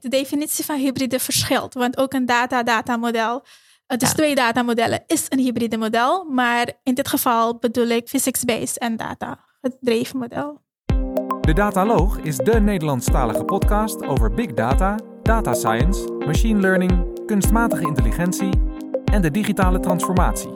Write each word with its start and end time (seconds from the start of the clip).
De 0.00 0.08
definitie 0.08 0.64
van 0.64 0.76
hybride 0.76 1.18
verschilt, 1.18 1.74
want 1.74 1.96
ook 1.96 2.12
een 2.12 2.26
data-datamodel, 2.26 3.42
uh, 3.88 3.98
dus 3.98 4.12
twee 4.12 4.34
datamodellen, 4.34 5.02
is 5.06 5.26
een 5.28 5.38
hybride 5.38 5.76
model. 5.76 6.24
Maar 6.24 6.72
in 6.82 6.94
dit 6.94 7.08
geval 7.08 7.58
bedoel 7.58 7.86
ik 7.86 8.08
physics-based 8.08 8.78
en 8.78 8.96
data-gedreven 8.96 10.18
model. 10.18 10.60
De 11.40 11.52
Dataloog 11.54 12.18
is 12.18 12.36
de 12.36 12.60
Nederlandstalige 12.60 13.44
podcast 13.44 14.06
over 14.06 14.34
big 14.34 14.54
data, 14.54 14.98
data 15.22 15.54
science, 15.54 16.12
machine 16.26 16.60
learning, 16.60 17.24
kunstmatige 17.26 17.86
intelligentie 17.86 18.50
en 19.04 19.22
de 19.22 19.30
digitale 19.30 19.80
transformatie. 19.80 20.52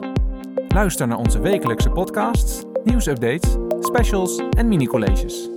Luister 0.67 1.07
naar 1.07 1.17
onze 1.17 1.39
wekelijkse 1.39 1.89
podcasts, 1.89 2.63
nieuwsupdates, 2.83 3.55
specials 3.79 4.41
en 4.49 4.67
mini-colleges. 4.67 5.52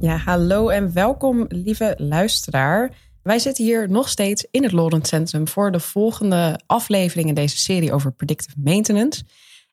Ja, 0.00 0.16
hallo 0.16 0.68
en 0.68 0.92
welkom, 0.92 1.44
lieve 1.48 1.94
luisteraar. 1.98 2.96
Wij 3.22 3.38
zitten 3.38 3.64
hier 3.64 3.90
nog 3.90 4.08
steeds 4.08 4.46
in 4.50 4.62
het 4.62 4.72
Lawrence 4.72 5.08
Centrum 5.08 5.48
voor 5.48 5.72
de 5.72 5.80
volgende 5.80 6.60
aflevering 6.66 7.28
in 7.28 7.34
deze 7.34 7.58
serie 7.58 7.92
over 7.92 8.12
predictive 8.12 8.56
maintenance. 8.58 9.24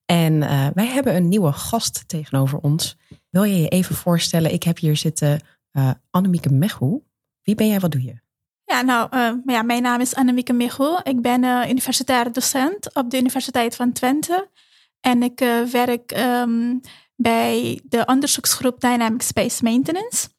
En 0.05 0.33
uh, 0.33 0.67
wij 0.73 0.85
hebben 0.85 1.15
een 1.15 1.27
nieuwe 1.27 1.51
gast 1.51 2.03
tegenover 2.07 2.59
ons. 2.59 2.97
Wil 3.29 3.43
je 3.43 3.61
je 3.61 3.67
even 3.67 3.95
voorstellen? 3.95 4.53
Ik 4.53 4.63
heb 4.63 4.77
hier 4.77 4.97
zitten 4.97 5.41
uh, 5.73 5.91
Annemieke 6.09 6.53
Mechu. 6.53 6.99
Wie 7.43 7.55
ben 7.55 7.67
jij, 7.67 7.79
wat 7.79 7.91
doe 7.91 8.03
je? 8.03 8.19
Ja, 8.65 8.81
nou, 8.81 9.09
uh, 9.15 9.31
ja, 9.45 9.61
mijn 9.61 9.81
naam 9.81 10.01
is 10.01 10.15
Annemieke 10.15 10.53
Michel. 10.53 10.99
Ik 11.03 11.21
ben 11.21 11.43
uh, 11.43 11.69
universitair 11.69 12.31
docent 12.31 12.95
op 12.95 13.09
de 13.09 13.17
Universiteit 13.17 13.75
van 13.75 13.91
Twente. 13.91 14.49
En 14.99 15.23
ik 15.23 15.39
werk 15.71 16.17
um, 16.17 16.81
bij 17.17 17.81
de 17.83 18.05
onderzoeksgroep 18.05 18.79
Dynamic 18.79 19.21
Space 19.21 19.63
Maintenance. 19.63 20.29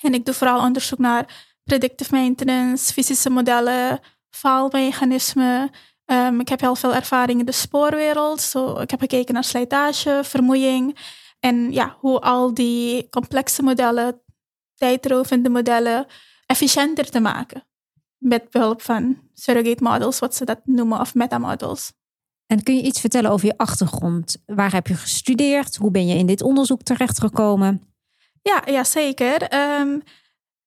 En 0.00 0.14
ik 0.14 0.24
doe 0.24 0.34
vooral 0.34 0.60
onderzoek 0.60 0.98
naar 0.98 1.52
predictive 1.64 2.14
maintenance, 2.14 2.92
fysische 2.92 3.30
modellen, 3.30 4.00
faalmechanismen. 4.30 5.70
Um, 6.06 6.40
ik 6.40 6.48
heb 6.48 6.60
heel 6.60 6.76
veel 6.76 6.94
ervaring 6.94 7.40
in 7.40 7.46
de 7.46 7.52
spoorwereld. 7.52 8.40
So, 8.40 8.80
ik 8.80 8.90
heb 8.90 9.00
gekeken 9.00 9.34
naar 9.34 9.44
slijtage, 9.44 10.20
vermoeiing. 10.24 10.98
En 11.40 11.72
ja, 11.72 11.96
hoe 12.00 12.20
al 12.20 12.54
die 12.54 13.08
complexe 13.08 13.62
modellen, 13.62 14.20
tijdrovende 14.74 15.48
modellen, 15.48 16.06
efficiënter 16.46 17.10
te 17.10 17.20
maken. 17.20 17.66
Met 18.18 18.50
behulp 18.50 18.82
van 18.82 19.30
surrogate 19.34 19.82
models, 19.82 20.18
wat 20.18 20.34
ze 20.34 20.44
dat 20.44 20.60
noemen, 20.64 21.00
of 21.00 21.14
metamodels. 21.14 21.92
En 22.46 22.62
kun 22.62 22.76
je 22.76 22.82
iets 22.82 23.00
vertellen 23.00 23.30
over 23.30 23.46
je 23.46 23.56
achtergrond? 23.56 24.36
Waar 24.46 24.72
heb 24.72 24.86
je 24.86 24.94
gestudeerd? 24.94 25.76
Hoe 25.76 25.90
ben 25.90 26.06
je 26.06 26.14
in 26.14 26.26
dit 26.26 26.42
onderzoek 26.42 26.82
terechtgekomen? 26.82 27.94
Ja, 28.42 28.62
ja 28.66 28.84
zeker. 28.84 29.54
Um, 29.80 30.02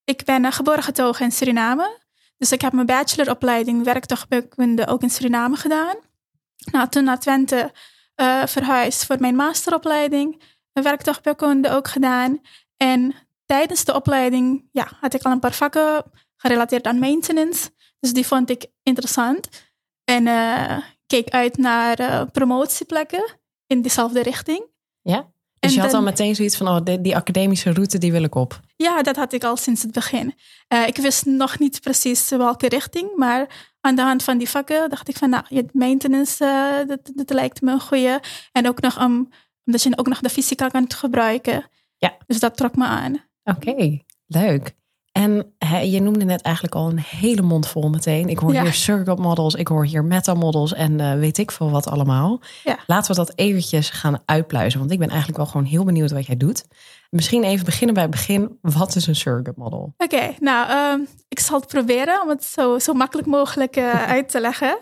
ik 0.04 0.24
ben 0.26 0.44
uh, 0.44 0.52
geboren 0.52 0.84
getogen 0.84 1.26
in 1.26 1.32
Suriname. 1.32 2.00
Dus 2.38 2.52
ik 2.52 2.62
heb 2.62 2.74
mijn 2.74 2.86
bacheloropleiding 2.86 3.84
werktuigkunde 3.84 4.88
ook 4.88 5.02
in 5.02 5.10
Suriname 5.10 5.56
gedaan. 5.56 5.96
Nou, 6.72 6.90
toen 6.90 7.04
naar 7.04 7.20
Twente 7.20 7.72
uh, 8.16 8.46
verhuisd 8.46 9.06
voor 9.06 9.16
mijn 9.20 9.36
masteropleiding. 9.36 10.42
Werktuigkunde 10.74 11.70
ook 11.70 11.88
gedaan. 11.88 12.42
En 12.78 13.16
tijdens 13.46 13.84
de 13.84 13.94
opleiding 13.94 14.70
ja, 14.72 14.88
had 15.00 15.14
ik 15.14 15.24
al 15.24 15.32
een 15.32 15.40
paar 15.40 15.54
vakken 15.54 16.04
gerelateerd 16.38 16.86
aan 16.86 17.00
maintenance. 17.00 17.70
Dus 18.00 18.14
die 18.14 18.28
vond 18.28 18.50
ik 18.50 18.66
interessant. 18.84 19.50
En 20.04 20.26
uh, 20.26 20.78
keek 21.08 21.30
uit 21.30 21.58
naar 21.58 22.00
uh, 22.00 22.22
promotieplekken 22.32 23.36
in 23.68 23.82
diezelfde 23.82 24.22
richting. 24.22 24.66
Ja? 25.02 25.32
Dus 25.60 25.72
en 25.72 25.76
je 25.76 25.82
had 25.82 25.92
dan, 25.92 26.00
al 26.00 26.06
meteen 26.06 26.36
zoiets 26.36 26.58
van, 26.58 26.68
oh, 26.68 26.78
die, 26.84 27.02
die, 27.02 27.16
academische 27.16 27.74
route, 27.74 27.98
die 27.98 28.12
wil 28.12 28.24
ik 28.24 28.36
op. 28.36 28.60
Ja, 28.76 29.02
dat 29.02 29.16
had 29.16 29.34
ik 29.34 29.44
al 29.44 29.58
sinds 29.58 29.82
het 29.82 29.92
begin. 29.92 30.34
Uh, 30.74 30.88
ik 30.88 30.98
wist 30.98 31.26
nog 31.26 31.60
niet 31.60 31.82
precies 31.82 32.30
welke 32.30 32.68
richting, 32.68 33.16
maar 33.16 33.74
aan 33.82 33.96
de 33.96 34.02
hand 34.02 34.24
van 34.24 34.38
die 34.38 34.50
vakken 34.50 34.90
dacht 34.90 35.10
ik 35.10 35.18
van, 35.18 35.30
nou, 35.30 35.64
maintenance, 35.72 36.44
uh, 36.44 36.88
dat, 36.88 37.12
dat 37.16 37.30
lijkt 37.30 37.62
me 37.62 37.72
een 37.72 37.82
goede. 37.82 38.22
En 38.52 38.68
ook 38.68 38.82
nog 38.82 39.00
om, 39.00 39.30
omdat 39.66 39.84
je 39.84 39.98
ook 39.98 40.08
nog 40.08 40.20
de 40.20 40.30
fysica 40.30 40.68
kan 40.68 40.92
gebruiken. 40.94 41.70
Ja. 41.98 42.18
Dus 42.28 42.40
dat 42.40 42.58
trok 42.58 42.76
me 42.76 42.86
aan. 42.86 43.14
Oké, 43.44 43.70
okay, 43.70 44.06
leuk. 44.26 44.76
En 45.18 45.54
he, 45.58 45.78
je 45.78 46.02
noemde 46.02 46.26
net 46.26 46.42
eigenlijk 46.42 46.76
al 46.76 46.90
een 46.90 47.00
hele 47.00 47.42
mond 47.42 47.68
vol 47.68 47.90
meteen. 47.90 48.30
Ik 48.30 48.38
hoor 48.38 48.54
ja. 48.54 48.62
hier 48.62 48.74
circuit 48.74 49.20
models, 49.20 49.54
ik 49.54 49.68
hoor 49.68 49.86
hier 49.86 50.04
metamodels 50.04 50.74
en 50.74 51.00
uh, 51.00 51.14
weet 51.14 51.38
ik 51.38 51.52
veel 51.52 51.72
wat 51.72 51.88
allemaal. 51.88 52.42
Ja. 52.64 52.78
Laten 52.88 53.12
we 53.12 53.18
dat 53.18 53.32
eventjes 53.36 53.90
gaan 53.90 54.22
uitpluizen, 54.26 54.80
want 54.80 54.92
ik 54.92 55.00
ben 55.00 55.08
eigenlijk 55.08 55.38
wel 55.38 55.46
gewoon 55.46 55.66
heel 55.66 55.84
benieuwd 55.84 56.12
wat 56.12 56.26
jij 56.26 56.38
doet. 56.38 56.66
Misschien 57.10 57.44
even 57.44 57.66
beginnen 57.66 57.94
bij 57.94 58.04
het 58.04 58.12
begin. 58.12 58.58
Wat 58.62 58.96
is 58.96 59.08
een 59.08 59.16
surrogate 59.16 59.60
model? 59.60 59.94
Oké, 59.98 60.16
okay, 60.16 60.36
nou, 60.40 60.94
um, 61.00 61.08
ik 61.28 61.40
zal 61.40 61.60
het 61.60 61.68
proberen 61.68 62.22
om 62.22 62.30
het 62.30 62.44
zo, 62.44 62.80
zo 62.80 62.94
makkelijk 62.94 63.28
mogelijk 63.28 63.78
uh, 63.78 64.04
uit 64.16 64.30
te 64.30 64.40
leggen. 64.40 64.80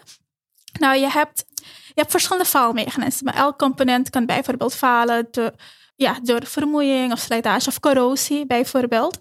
Nou, 0.80 0.98
je 0.98 1.10
hebt, 1.10 1.46
je 1.88 1.94
hebt 2.02 2.12
verschillende 2.12 2.50
faalmechanismen. 2.50 3.34
Elk 3.34 3.58
component 3.58 4.10
kan 4.10 4.26
bijvoorbeeld 4.26 4.76
falen 4.76 5.28
door, 5.32 5.52
ja, 5.96 6.20
door 6.24 6.46
vermoeiing 6.46 7.12
of 7.12 7.20
slijtage 7.20 7.68
of 7.68 7.80
corrosie 7.80 8.46
bijvoorbeeld. 8.46 9.18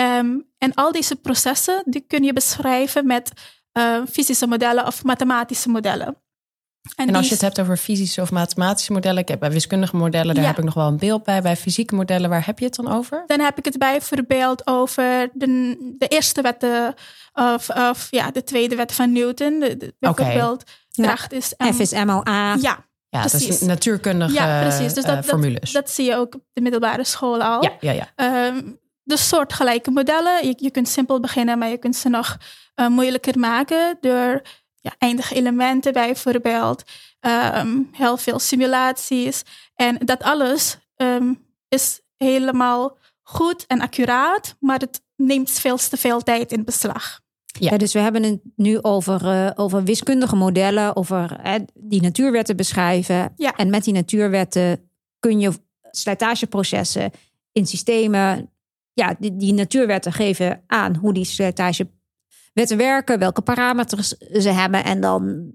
Um, 0.00 0.48
en 0.58 0.74
al 0.74 0.92
deze 0.92 1.16
processen 1.16 1.82
die 1.84 2.04
kun 2.06 2.22
je 2.22 2.32
beschrijven 2.32 3.06
met 3.06 3.32
uh, 3.72 4.02
fysische 4.10 4.46
modellen 4.46 4.86
of 4.86 5.04
mathematische 5.04 5.68
modellen. 5.68 6.16
En, 6.94 7.08
en 7.08 7.14
als 7.14 7.26
je 7.26 7.32
het 7.32 7.42
hebt 7.42 7.60
over 7.60 7.76
fysische 7.76 8.20
of 8.20 8.30
mathematische 8.30 8.92
modellen, 8.92 9.18
ik 9.18 9.28
heb 9.28 9.40
bij 9.40 9.50
wiskundige 9.50 9.96
modellen, 9.96 10.34
daar 10.34 10.44
ja. 10.44 10.50
heb 10.50 10.58
ik 10.58 10.64
nog 10.64 10.74
wel 10.74 10.86
een 10.86 10.96
beeld 10.96 11.24
bij. 11.24 11.42
Bij 11.42 11.56
fysieke 11.56 11.94
modellen, 11.94 12.30
waar 12.30 12.46
heb 12.46 12.58
je 12.58 12.64
het 12.64 12.74
dan 12.74 12.92
over? 12.92 13.24
Dan 13.26 13.40
heb 13.40 13.58
ik 13.58 13.64
het 13.64 13.78
bijvoorbeeld 13.78 14.66
over 14.66 15.30
de, 15.32 15.76
de 15.98 16.08
eerste 16.08 16.42
wetten 16.42 16.94
of, 17.32 17.70
of 17.70 18.08
ja, 18.10 18.30
de 18.30 18.44
tweede 18.44 18.76
wet 18.76 18.92
van 18.92 19.12
Newton. 19.12 19.60
De, 19.60 19.76
de, 19.76 19.94
bijvoorbeeld 19.98 20.62
okay. 20.62 21.06
kracht 21.06 21.32
is... 21.32 21.54
Um, 21.58 21.74
F 21.74 21.78
is 21.78 21.92
MLA. 21.92 22.56
Ja, 22.60 22.84
ja, 23.08 23.20
precies. 23.20 23.48
dat 23.48 23.50
is 23.50 23.60
natuurkundige 23.60 24.32
ja, 24.32 24.60
precies. 24.60 24.94
Dus 24.94 25.04
dat, 25.04 25.16
uh, 25.16 25.22
formules. 25.22 25.72
Dat, 25.72 25.84
dat, 25.84 25.90
zie 25.90 26.04
je 26.04 26.16
ook 26.16 26.34
op 26.34 26.42
de 26.52 26.60
middelbare 26.60 27.04
school 27.04 27.42
al. 27.42 27.62
Ja, 27.62 27.72
ja, 27.80 27.92
ja. 27.92 28.46
Um, 28.46 28.78
dus 29.06 29.28
soortgelijke 29.28 29.90
modellen. 29.90 30.46
Je, 30.46 30.54
je 30.56 30.70
kunt 30.70 30.88
simpel 30.88 31.20
beginnen, 31.20 31.58
maar 31.58 31.68
je 31.68 31.78
kunt 31.78 31.96
ze 31.96 32.08
nog 32.08 32.36
uh, 32.76 32.88
moeilijker 32.88 33.38
maken 33.38 33.98
door 34.00 34.42
ja, 34.80 34.94
eindige 34.98 35.34
elementen 35.34 35.92
bijvoorbeeld. 35.92 36.82
Um, 37.20 37.88
heel 37.92 38.16
veel 38.16 38.38
simulaties. 38.38 39.42
En 39.74 39.98
dat 40.04 40.22
alles 40.22 40.78
um, 40.96 41.44
is 41.68 42.00
helemaal 42.16 42.98
goed 43.22 43.66
en 43.66 43.80
accuraat, 43.80 44.56
maar 44.60 44.78
het 44.78 45.02
neemt 45.16 45.50
veel 45.50 45.76
te 45.76 45.96
veel 45.96 46.20
tijd 46.22 46.52
in 46.52 46.64
beslag. 46.64 47.20
Ja. 47.46 47.70
ja, 47.70 47.76
dus 47.76 47.92
we 47.92 47.98
hebben 47.98 48.22
het 48.22 48.40
nu 48.56 48.82
over, 48.82 49.22
uh, 49.24 49.50
over 49.54 49.84
wiskundige 49.84 50.36
modellen, 50.36 50.96
over 50.96 51.40
uh, 51.44 51.54
die 51.74 52.02
natuurwetten 52.02 52.56
beschrijven. 52.56 53.32
Ja. 53.36 53.56
En 53.56 53.70
met 53.70 53.84
die 53.84 53.94
natuurwetten 53.94 54.90
kun 55.20 55.40
je 55.40 55.52
slijtageprocessen 55.90 57.10
in 57.52 57.66
systemen 57.66 58.50
ja, 58.96 59.14
die, 59.18 59.36
die 59.36 59.52
natuurwetten 59.52 60.12
geven 60.12 60.62
aan 60.66 60.96
hoe 60.96 61.12
die 61.12 61.24
slijtagewetten 61.24 62.76
werken, 62.76 63.18
welke 63.18 63.42
parameters 63.42 64.08
ze 64.18 64.50
hebben. 64.50 64.84
En 64.84 65.00
dan, 65.00 65.52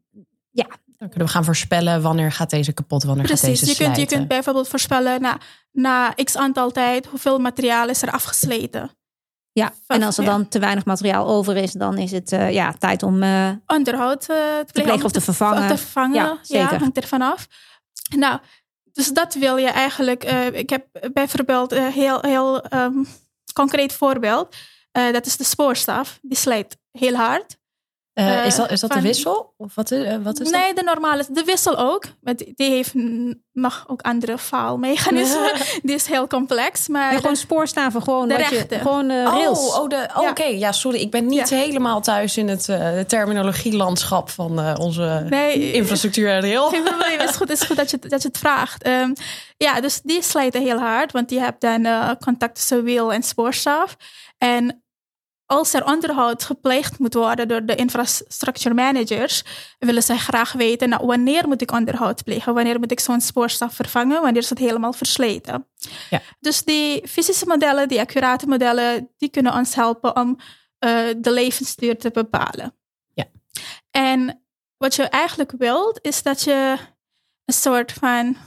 ja. 0.52 0.68
Dan 0.98 1.10
kunnen 1.10 1.28
we 1.28 1.34
gaan 1.34 1.46
voorspellen 1.46 2.02
wanneer 2.02 2.32
gaat 2.32 2.50
deze 2.50 2.74
kapot, 2.74 3.04
wanneer 3.04 3.26
Precies, 3.26 3.42
gaat 3.42 3.50
deze 3.50 3.66
je 3.66 3.74
slijten. 3.74 3.96
kunt, 3.96 4.10
je 4.10 4.16
kunt 4.16 4.28
bijvoorbeeld 4.28 4.68
voorspellen 4.68 5.22
na, 5.22 5.38
na 5.72 6.14
x 6.24 6.38
aantal 6.38 6.72
tijd 6.72 7.06
hoeveel 7.06 7.40
materiaal 7.40 7.90
is 7.90 8.02
er 8.02 8.12
afgesleten. 8.12 8.92
Ja, 9.52 9.74
en 9.88 10.04
als 10.04 10.18
er 10.18 10.26
dan 10.26 10.48
te 10.48 10.60
weinig 10.60 10.86
materiaal 10.86 11.28
over 11.28 11.56
is, 11.56 11.72
dan 11.72 11.98
is 11.98 12.12
het 12.12 12.32
uh, 12.32 12.52
ja, 12.52 12.74
tijd 12.80 13.04
om 13.04 13.24
uh, 13.24 13.50
onderhoud 13.68 14.22
uh, 14.22 14.36
te, 14.36 14.64
te 14.72 14.82
plegen 14.82 15.06
of 15.06 15.12
te 15.12 15.22
vervangen. 15.22 15.64
Of 15.64 15.68
te 15.68 15.78
vervangen, 15.78 16.16
ja, 16.16 16.38
zeker. 16.42 16.72
Ja, 16.72 16.80
hangt 16.80 16.98
er 16.98 17.08
vanaf. 17.08 17.48
Nou, 18.16 18.40
dus 18.92 19.14
dat 19.14 19.34
wil 19.34 19.58
je 19.58 19.70
eigenlijk. 19.70 20.24
ik 20.54 20.70
heb 20.70 20.86
bijvoorbeeld 21.14 21.72
heel, 21.74 22.22
heel 22.22 22.74
um, 22.74 23.08
concreet 23.54 23.94
voorbeeld. 23.94 24.56
Uh, 24.98 25.12
dat 25.12 25.26
is 25.26 25.38
de 25.38 25.44
spoorstaf. 25.44 26.20
Die 26.22 26.38
slijt 26.38 26.78
heel 26.92 27.16
hard. 27.16 27.58
Uh, 28.14 28.46
is 28.46 28.56
dat, 28.56 28.72
is 28.72 28.80
dat 28.80 28.92
van, 28.92 29.02
de 29.02 29.08
wissel? 29.08 29.54
Of 29.58 29.76
wat, 29.76 29.92
uh, 29.92 30.16
wat 30.24 30.40
is 30.40 30.50
nee, 30.50 30.68
dat? 30.68 30.76
de 30.76 30.84
normale. 30.84 31.26
De 31.30 31.44
wissel 31.44 31.78
ook. 31.78 32.04
Maar 32.22 32.36
die 32.36 32.70
heeft 32.70 32.94
nog 33.54 33.84
ook 33.88 34.02
andere 34.02 34.38
faalmechanismen. 34.38 35.52
die 35.84 35.96
is 35.96 36.06
heel 36.06 36.28
complex. 36.28 36.88
Maar 36.88 37.14
gewoon 37.14 37.36
spoorstaven. 37.36 38.02
Gewoon, 38.02 38.28
de 38.28 38.38
wat 38.38 38.50
rechte. 38.50 38.76
Je, 38.76 38.82
gewoon 38.82 39.10
uh, 39.10 39.24
rails. 39.24 39.60
Oh, 39.60 39.82
oh, 39.82 39.90
de, 39.90 39.96
oh 39.96 40.02
ja. 40.02 40.30
oké. 40.30 40.30
Okay. 40.30 40.58
Ja, 40.58 40.72
sorry. 40.72 41.00
Ik 41.00 41.12
ben 41.12 41.26
niet 41.26 41.50
ja. 41.50 41.58
helemaal 41.58 42.02
thuis 42.02 42.38
in 42.38 42.48
het 42.48 42.66
terminologielandschap 43.08 44.30
van 44.30 44.78
onze 44.78 45.26
nee, 45.30 45.72
infrastructuur 45.72 46.30
en 46.30 46.42
rail. 46.42 46.70
Geen 46.70 46.84
probleem. 46.84 47.20
Het 47.20 47.30
is 47.30 47.36
goed, 47.36 47.50
het 47.50 47.62
is 47.62 47.68
goed 47.68 47.76
dat, 47.76 47.92
je, 47.92 48.00
dat 48.00 48.22
je 48.22 48.28
het 48.28 48.38
vraagt. 48.38 48.88
Um, 48.88 49.14
ja, 49.58 49.82
dus 49.82 50.02
die 50.02 50.22
slijten 50.22 50.62
heel 50.62 50.80
hard. 50.80 51.12
Want 51.12 51.30
je 51.30 51.40
hebt 51.40 51.62
dan 51.62 51.88
contact 52.20 52.56
tussen 52.56 52.84
wiel 52.84 53.14
en 53.14 53.24
spoorstaaf. 53.24 53.96
En 54.38 54.81
als 55.52 55.74
er 55.74 55.86
onderhoud 55.86 56.44
gepleegd 56.44 57.00
moet 57.00 57.14
worden 57.14 57.48
door 57.48 57.66
de 57.66 57.76
infrastructure 57.76 58.76
managers, 58.76 59.44
willen 59.80 60.04
zij 60.04 60.18
graag 60.18 60.52
weten, 60.52 60.90
nou, 60.90 61.06
wanneer 61.06 61.48
moet 61.48 61.62
ik 61.62 61.72
onderhoud 61.72 62.24
plegen? 62.24 62.54
Wanneer 62.54 62.80
moet 62.80 62.92
ik 62.92 63.00
zo'n 63.00 63.22
spoorstaf 63.22 63.76
vervangen? 63.76 64.22
Wanneer 64.22 64.42
is 64.42 64.50
het 64.50 64.60
helemaal 64.60 64.94
versleten? 64.94 65.68
Ja. 66.10 66.22
Dus 66.40 66.64
die 66.64 67.08
fysische 67.08 67.46
modellen, 67.46 67.88
die 67.88 68.00
accurate 68.00 68.48
modellen, 68.48 69.10
die 69.18 69.30
kunnen 69.30 69.54
ons 69.54 69.76
helpen 69.76 70.16
om 70.16 70.30
uh, 70.30 71.08
de 71.18 71.32
levensduur 71.32 71.98
te 71.98 72.12
bepalen. 72.12 72.76
Ja. 73.14 73.26
En 73.92 74.44
wat 74.78 74.96
je 74.96 75.04
eigenlijk 75.04 75.54
wilt, 75.58 76.00
is 76.02 76.24
dat 76.24 76.42
je 76.42 76.78
een 77.46 77.54
soort 77.54 77.92
van 77.92 78.38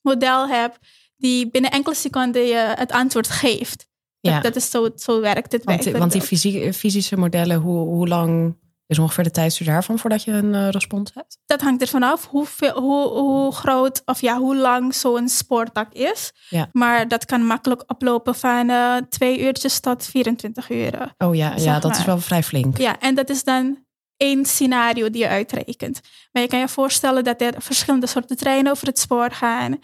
model 0.00 0.48
hebt 0.48 0.78
die 1.16 1.50
binnen 1.50 1.70
enkele 1.70 1.94
seconden 1.94 2.42
je 2.42 2.74
het 2.76 2.92
antwoord 2.92 3.28
geeft. 3.28 3.88
Ja. 4.26 4.34
Dat, 4.34 4.42
dat 4.42 4.56
is 4.56 4.70
zo, 4.70 4.88
zo 4.96 5.20
werkt 5.20 5.52
het 5.52 5.64
Want, 5.64 5.84
want 5.84 6.12
die 6.12 6.20
fysie- 6.20 6.72
fysische 6.72 7.16
modellen, 7.16 7.56
hoe, 7.60 7.78
hoe 7.78 8.08
lang 8.08 8.56
is 8.86 8.98
ongeveer 8.98 9.24
de 9.24 9.30
tijdstuur 9.30 9.66
daarvan 9.66 9.98
voordat 9.98 10.22
je 10.22 10.32
een 10.32 10.54
eh, 10.54 10.68
respons 10.68 11.10
hebt? 11.14 11.38
Dat 11.46 11.60
hangt 11.60 11.82
ervan 11.82 12.02
af 12.02 12.26
hoeveel, 12.26 12.80
hoe, 12.80 13.08
hoe 13.08 13.52
groot 13.52 14.02
of 14.04 14.20
ja, 14.20 14.38
hoe 14.38 14.56
lang 14.56 14.94
zo'n 14.94 15.28
spoortak 15.28 15.92
is. 15.92 16.32
Ja. 16.48 16.68
Maar 16.72 17.08
dat 17.08 17.24
kan 17.24 17.46
makkelijk 17.46 17.82
oplopen 17.86 18.34
van 18.34 18.70
eh, 18.70 18.96
twee 19.08 19.40
uurtjes 19.40 19.80
tot 19.80 20.04
24 20.04 20.70
uur. 20.70 21.14
Oh 21.18 21.34
ja, 21.34 21.52
ja 21.56 21.78
dat 21.78 21.96
is 21.96 22.04
wel 22.04 22.18
vrij 22.20 22.42
flink. 22.42 22.78
Ja, 22.78 23.00
en 23.00 23.14
dat 23.14 23.28
is 23.30 23.44
dan 23.44 23.84
één 24.16 24.44
scenario 24.44 25.10
die 25.10 25.20
je 25.20 25.28
uitrekent. 25.28 26.00
Maar 26.32 26.42
je 26.42 26.48
kan 26.48 26.58
je 26.58 26.68
voorstellen 26.68 27.24
dat 27.24 27.40
er 27.40 27.54
verschillende 27.58 28.06
soorten 28.06 28.36
treinen 28.36 28.72
over 28.72 28.86
het 28.86 28.98
spoor 28.98 29.30
gaan. 29.30 29.78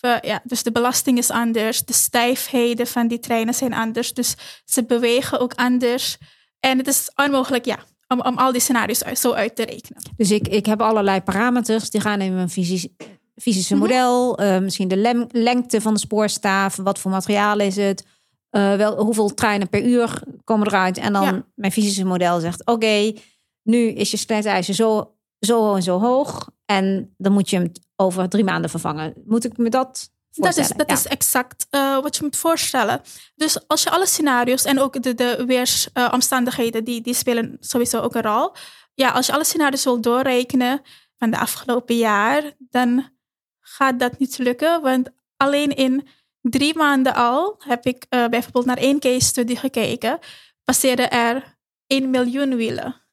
Ja, 0.00 0.40
dus 0.44 0.62
de 0.62 0.72
belasting 0.72 1.18
is 1.18 1.30
anders, 1.30 1.84
de 1.84 1.92
stijfheden 1.92 2.86
van 2.86 3.08
die 3.08 3.18
treinen 3.18 3.54
zijn 3.54 3.74
anders. 3.74 4.14
Dus 4.14 4.34
ze 4.64 4.84
bewegen 4.84 5.40
ook 5.40 5.54
anders. 5.54 6.16
En 6.60 6.78
het 6.78 6.86
is 6.86 7.10
onmogelijk, 7.14 7.64
ja, 7.64 7.78
om, 8.08 8.20
om 8.20 8.38
al 8.38 8.52
die 8.52 8.60
scenario's 8.60 9.02
uit- 9.04 9.18
zo 9.18 9.32
uit 9.32 9.56
te 9.56 9.64
rekenen. 9.64 10.02
Dus 10.16 10.30
ik, 10.30 10.48
ik 10.48 10.66
heb 10.66 10.80
allerlei 10.80 11.20
parameters. 11.20 11.90
Die 11.90 12.00
gaan 12.00 12.20
in 12.20 12.34
mijn 12.34 12.50
fysisch, 12.50 12.88
fysische 13.36 13.74
Mhm. 13.74 13.82
model. 13.82 14.38
eh, 14.38 14.58
misschien 14.58 14.88
de 14.88 14.96
lem- 14.96 15.26
lengte 15.30 15.80
van 15.80 15.94
de 15.94 16.00
spoorstaaf. 16.00 16.76
Wat 16.76 16.98
voor 16.98 17.10
materiaal 17.10 17.58
is 17.58 17.76
het? 17.76 18.04
eh, 18.50 18.74
wel, 18.76 19.04
hoeveel 19.04 19.34
treinen 19.34 19.68
per 19.68 19.82
uur 19.84 20.22
komen 20.44 20.66
eruit? 20.66 20.98
En 20.98 21.12
dan 21.12 21.22
Ja. 21.22 21.46
mijn 21.54 21.72
fysische 21.72 22.04
model 22.04 22.40
zegt... 22.40 22.66
Oké, 22.66 23.12
nu 23.62 23.88
is 23.88 24.10
je 24.10 24.16
slijtage 24.16 24.72
zo, 24.74 25.14
zo 25.40 25.74
en 25.74 25.82
zo 25.82 25.98
hoog. 26.00 26.48
En 26.66 27.14
dan 27.16 27.32
moet 27.32 27.50
je 27.50 27.56
hem 27.56 27.72
over 27.96 28.28
drie 28.28 28.44
maanden 28.44 28.70
vervangen. 28.70 29.14
Moet 29.26 29.44
ik 29.44 29.56
me 29.56 29.68
dat 29.68 30.10
Dat 30.30 30.46
is, 30.48 30.54
voorstellen? 30.54 30.76
dat 30.76 30.88
Ja. 30.88 30.94
is 30.94 31.06
exact 31.06 31.66
eh, 31.70 32.00
wat 32.02 32.16
je 32.16 32.22
moet 32.22 32.36
voorstellen. 32.36 33.00
Dus 33.34 33.68
als 33.68 33.82
je 33.82 33.90
alle 33.90 34.06
scenario's 34.06 34.64
en 34.64 34.80
ook 34.80 35.02
de, 35.02 35.14
de 35.14 35.44
weersomstandigheden, 35.46 36.84
die, 36.84 37.00
die 37.00 37.14
spelen 37.14 37.56
sowieso 37.60 38.00
ook 38.00 38.14
een 38.14 38.22
rol. 38.22 38.52
Ja, 38.94 39.10
als 39.10 39.26
je 39.26 39.32
alle 39.32 39.44
scenario's 39.44 39.84
wil 39.84 40.00
doorrekenen 40.00 40.80
van 41.16 41.30
de 41.30 41.38
afgelopen 41.38 41.96
jaar, 41.96 42.52
dan 42.58 43.10
gaat 43.60 43.98
dat 44.00 44.18
niet 44.18 44.38
lukken. 44.38 44.82
Want 44.82 45.10
alleen 45.36 45.76
in 45.76 46.08
drie 46.40 46.76
maanden 46.76 47.14
al 47.14 47.54
heb 47.58 47.86
ik 47.86 48.06
eh, 48.08 48.26
bijvoorbeeld 48.26 48.64
naar 48.66 48.76
één 48.76 48.98
case 49.00 49.26
study 49.26 49.56
gekeken. 49.56 50.18
Passeerden 50.64 51.10
er 51.10 51.56
1 51.86 52.10
miljoen 52.10 52.56
wielen 52.56 53.05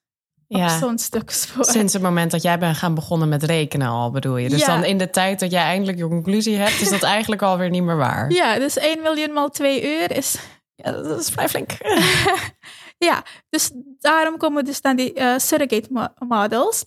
op 0.53 0.59
Ja. 0.59 0.77
zo'n 0.77 0.97
stuk 0.97 1.29
spoor. 1.31 1.65
Sinds 1.65 1.93
het 1.93 2.01
moment 2.01 2.31
dat 2.31 2.41
jij 2.41 2.59
bent 2.59 2.77
gaan 2.77 2.93
begonnen 2.95 3.29
met 3.29 3.43
rekenen 3.43 3.87
al, 3.87 4.11
bedoel 4.11 4.37
je? 4.37 4.49
Dus 4.49 4.59
Ja. 4.59 4.65
dan 4.67 4.83
in 4.83 4.97
de 4.97 5.09
tijd 5.09 5.39
dat 5.39 5.51
jij 5.51 5.63
eindelijk 5.63 5.97
je 5.97 6.07
conclusie 6.07 6.55
hebt, 6.57 6.81
is 6.81 6.89
dat 6.89 7.03
eigenlijk 7.03 7.41
alweer 7.41 7.69
niet 7.69 7.83
meer 7.83 7.97
waar. 7.97 8.31
Ja, 8.31 8.59
dus 8.59 8.77
1 8.77 9.01
miljoen 9.01 9.33
maal 9.33 9.49
twee 9.49 9.83
uur 10.01 10.11
is 10.17 10.35
Ja, 10.75 10.91
dat 10.91 11.19
is 11.19 11.29
vrij 11.29 11.49
flink. 11.49 11.71
ja, 13.09 13.23
dus 13.49 13.71
daarom 13.99 14.37
komen 14.37 14.65
dus 14.65 14.81
dan 14.81 14.95
die 14.95 15.13
eh, 15.13 15.37
surrogate 15.37 15.87
mo- 15.89 16.13
models. 16.27 16.85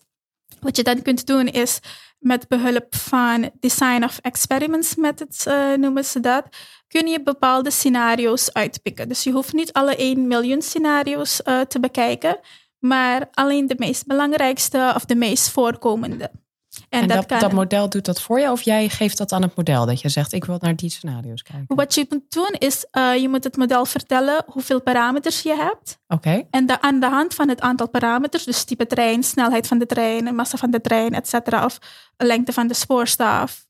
Wat 0.61 0.77
je 0.77 0.83
dan 0.83 1.03
kunt 1.03 1.27
doen 1.27 1.47
is 1.47 1.79
met 2.19 2.49
behulp 2.49 2.95
van 2.95 3.51
design 3.61 4.05
of 4.05 4.19
experiments 4.23 4.95
methods 4.95 5.47
eh, 5.47 5.73
noemen 5.75 6.05
ze 6.05 6.21
dat, 6.21 6.45
kun 6.89 7.07
je 7.07 7.23
bepaalde 7.23 7.71
scenario's 7.71 8.53
uitpikken. 8.53 9.09
Dus 9.09 9.23
je 9.23 9.31
hoeft 9.33 9.53
niet 9.53 9.73
alle 9.73 9.97
1 9.97 10.27
miljoen 10.27 10.63
scenario's 10.63 11.43
eh, 11.43 11.61
te 11.61 11.81
bekijken, 11.81 12.39
maar 12.87 13.29
alleen 13.33 13.67
de 13.67 13.75
meest 13.79 14.07
belangrijkste 14.07 14.93
of 14.95 15.05
de 15.05 15.15
meest 15.15 15.49
voorkomende. 15.51 16.31
En, 16.89 17.09
dat, 17.09 17.27
kan- 17.27 17.39
dat 17.39 17.53
model 17.53 17.89
doet 17.89 18.05
dat 18.05 18.21
voor 18.21 18.41
je 18.41 18.51
of 18.51 18.63
jij 18.63 18.89
geeft 18.89 19.19
dat 19.19 19.33
aan 19.33 19.43
het 19.43 19.57
model? 19.57 19.87
Dat 19.87 20.01
je 20.01 20.09
zegt, 20.09 20.33
ik 20.33 20.45
wil 20.45 20.57
naar 20.61 20.77
die 20.77 20.91
scenario's 20.91 21.43
kijken. 21.43 21.77
Wat 21.77 21.95
je 21.95 22.07
moet 22.09 22.25
doen 22.29 22.55
is, 22.59 22.87
eh, 22.91 23.17
je 23.17 23.29
moet 23.29 23.45
het 23.45 23.57
model 23.57 23.85
vertellen 23.85 24.45
hoeveel 24.47 24.83
parameters 24.83 25.43
je 25.43 25.55
hebt. 25.57 25.99
Oké, 26.09 26.43
En 26.51 26.67
de, 26.67 26.81
aan 26.81 27.01
de 27.01 27.09
hand 27.09 27.35
van 27.35 27.49
het 27.49 27.61
aantal 27.61 27.89
parameters, 27.89 28.45
dus 28.45 28.65
type 28.65 28.87
trein, 28.87 29.23
snelheid 29.23 29.67
van 29.67 29.79
de 29.79 29.87
trein, 29.87 30.35
massa 30.35 30.57
van 30.57 30.71
de 30.71 30.81
trein, 30.81 31.15
et 31.15 31.29
cetera, 31.29 31.65
of 31.65 31.79
lengte 32.17 32.53
van 32.53 32.67
de 32.67 32.75
spoorstaaf, 32.75 33.66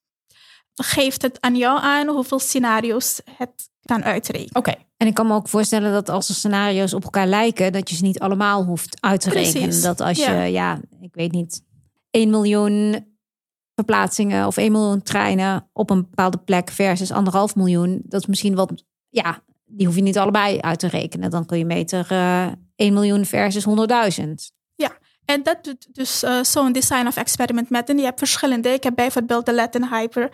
geeft 0.83 1.23
het 1.23 1.41
aan 1.41 1.57
jou 1.57 1.81
aan 1.81 2.09
hoeveel 2.09 2.39
scenario's 2.39 3.21
het 3.37 3.71
kan 3.83 4.05
uitrekenen. 4.05 4.57
oké. 4.57 4.75
En 4.97 5.07
ik 5.07 5.15
kan 5.15 5.27
me 5.27 5.35
ook 5.35 5.49
voorstellen 5.49 5.93
dat 5.93 6.09
als 6.09 6.27
de 6.27 6.33
scenario's 6.33 6.93
op 6.93 7.05
elkaar 7.05 7.27
lijken, 7.27 7.73
dat 7.73 7.91
je 7.91 7.97
ze 7.97 8.03
niet 8.03 8.19
allemaal 8.19 8.65
hoeft 8.65 8.97
uit 9.01 9.21
te 9.21 9.31
Precies, 9.31 9.53
rekenen. 9.53 9.83
Dat 9.83 10.01
als 10.01 10.19
ja. 10.19 10.43
je, 10.43 10.53
ja, 10.53 10.81
ik 11.01 11.15
weet 11.15 11.33
niet, 11.33 11.63
1 12.11 12.31
miljoen 12.31 13.07
verplaatsingen 13.75 14.47
of 14.47 14.57
1 14.57 14.73
miljoen 14.73 15.03
treinen 15.03 15.71
op 15.73 15.91
een 15.91 16.01
bepaalde 16.01 16.39
plek 16.39 16.71
versus 16.71 17.13
anderhalf 17.13 17.57
miljoen, 17.57 18.01
dat 18.05 18.21
is 18.21 18.27
misschien 18.27 18.55
wat, 18.55 18.85
ja, 19.09 19.43
die 19.65 19.87
hoef 19.87 19.97
je 19.97 20.03
niet 20.03 20.19
allebei 20.19 20.61
uit 20.61 20.79
te 20.79 20.89
rekenen. 20.89 21.31
Dan 21.31 21.47
kun 21.47 21.59
je 21.59 21.65
meter 21.65 22.07
eh 22.11 22.47
1 22.77 22.93
miljoen 22.93 23.25
versus 23.25 23.67
100.000. 23.67 24.57
En 25.27 25.43
dat 25.43 25.65
doet 25.65 25.95
dus 25.95 26.23
eh, 26.23 26.43
zo'n 26.43 26.73
design 26.73 27.07
of 27.07 27.17
experiment 27.17 27.71
method. 27.71 27.99
Je 27.99 28.05
hebt 28.05 28.19
verschillende. 28.19 28.69
Ik 28.69 28.83
heb 28.83 28.95
bijvoorbeeld 28.95 29.47
de 29.47 29.55
Latin 29.55 29.89
Hyper 29.91 30.31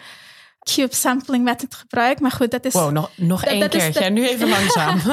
Cube 0.71 0.95
Sampling 0.95 1.45
Method 1.45 1.75
gebruikt. 1.75 2.21
Maar 2.21 2.31
goed, 2.31 2.51
dat 2.51 2.65
is... 2.65 2.73
Wow, 2.73 2.91
nog, 2.93 3.11
nog 3.17 3.45
één 3.45 3.69
keertje. 3.69 3.93
de- 3.93 3.99
En 4.05 4.13
nu 4.13 4.29
even 4.29 4.49
langzaam. 4.59 5.01
Goed 5.01 5.13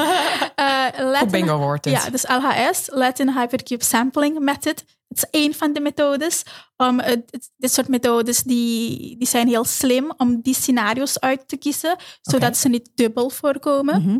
Latin, 0.98 1.30
bingo 1.30 1.58
woord 1.58 1.82
dit. 1.82 1.92
Ja, 1.92 2.10
dus 2.10 2.28
LHS, 2.28 2.88
Latin 2.92 3.30
Hypercube 3.38 3.84
Sampling 3.84 4.38
Method. 4.38 4.84
Het 5.08 5.18
is 5.18 5.24
één 5.30 5.54
van 5.54 5.72
de 5.72 5.80
methodes. 5.80 6.42
Om, 6.76 7.00
eh, 7.00 7.16
dit- 7.56 7.72
soort 7.72 7.88
methodes 7.88 8.42
die, 8.42 9.16
die 9.18 9.28
zijn 9.28 9.48
heel 9.48 9.64
slim 9.64 10.12
om 10.16 10.40
die 10.40 10.54
scenario's 10.54 11.18
uit 11.20 11.48
te 11.48 11.56
kiezen, 11.56 11.96
zodat 12.22 12.56
ze 12.56 12.68
niet 12.68 12.90
dubbel 12.94 13.30
voorkomen. 13.30 14.02
Mhm. 14.02 14.18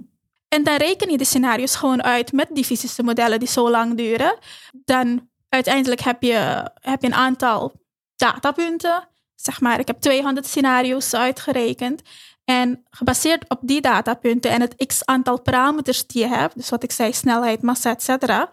En 0.48 0.64
dan 0.64 0.76
reken 0.76 1.10
je 1.10 1.18
de 1.18 1.24
scenario's 1.24 1.76
gewoon 1.76 2.02
uit 2.02 2.32
met 2.32 2.48
die 2.52 2.64
fysische 2.64 3.02
modellen 3.02 3.38
die 3.38 3.48
zo 3.48 3.70
lang 3.70 3.96
duren. 3.96 4.38
Dan 4.84 5.28
uiteindelijk 5.48 6.00
heb 6.00 6.22
je, 6.22 6.70
heb 6.80 7.00
je 7.02 7.06
een 7.06 7.14
aantal 7.14 7.72
datapunten. 8.16 9.08
Zeg 9.42 9.60
maar, 9.60 9.78
ik 9.78 9.87
heb 9.87 10.00
200 10.00 10.46
scenario's 10.46 11.14
uitgerekend. 11.14 12.02
En 12.44 12.84
gebaseerd 12.90 13.44
op 13.48 13.58
die 13.62 13.81
datapunten 13.81 14.50
en 14.50 14.60
het 14.60 14.87
x 14.87 15.04
aantal 15.04 15.40
parameters 15.40 16.06
die 16.06 16.22
je 16.22 16.28
hebt, 16.28 16.56
dus 16.56 16.69
wat 16.69 16.82
ik 16.82 16.92
zei, 16.92 17.12
snelheid, 17.12 17.62
massa, 17.62 17.90
et 17.90 18.02
cetera, 18.02 18.50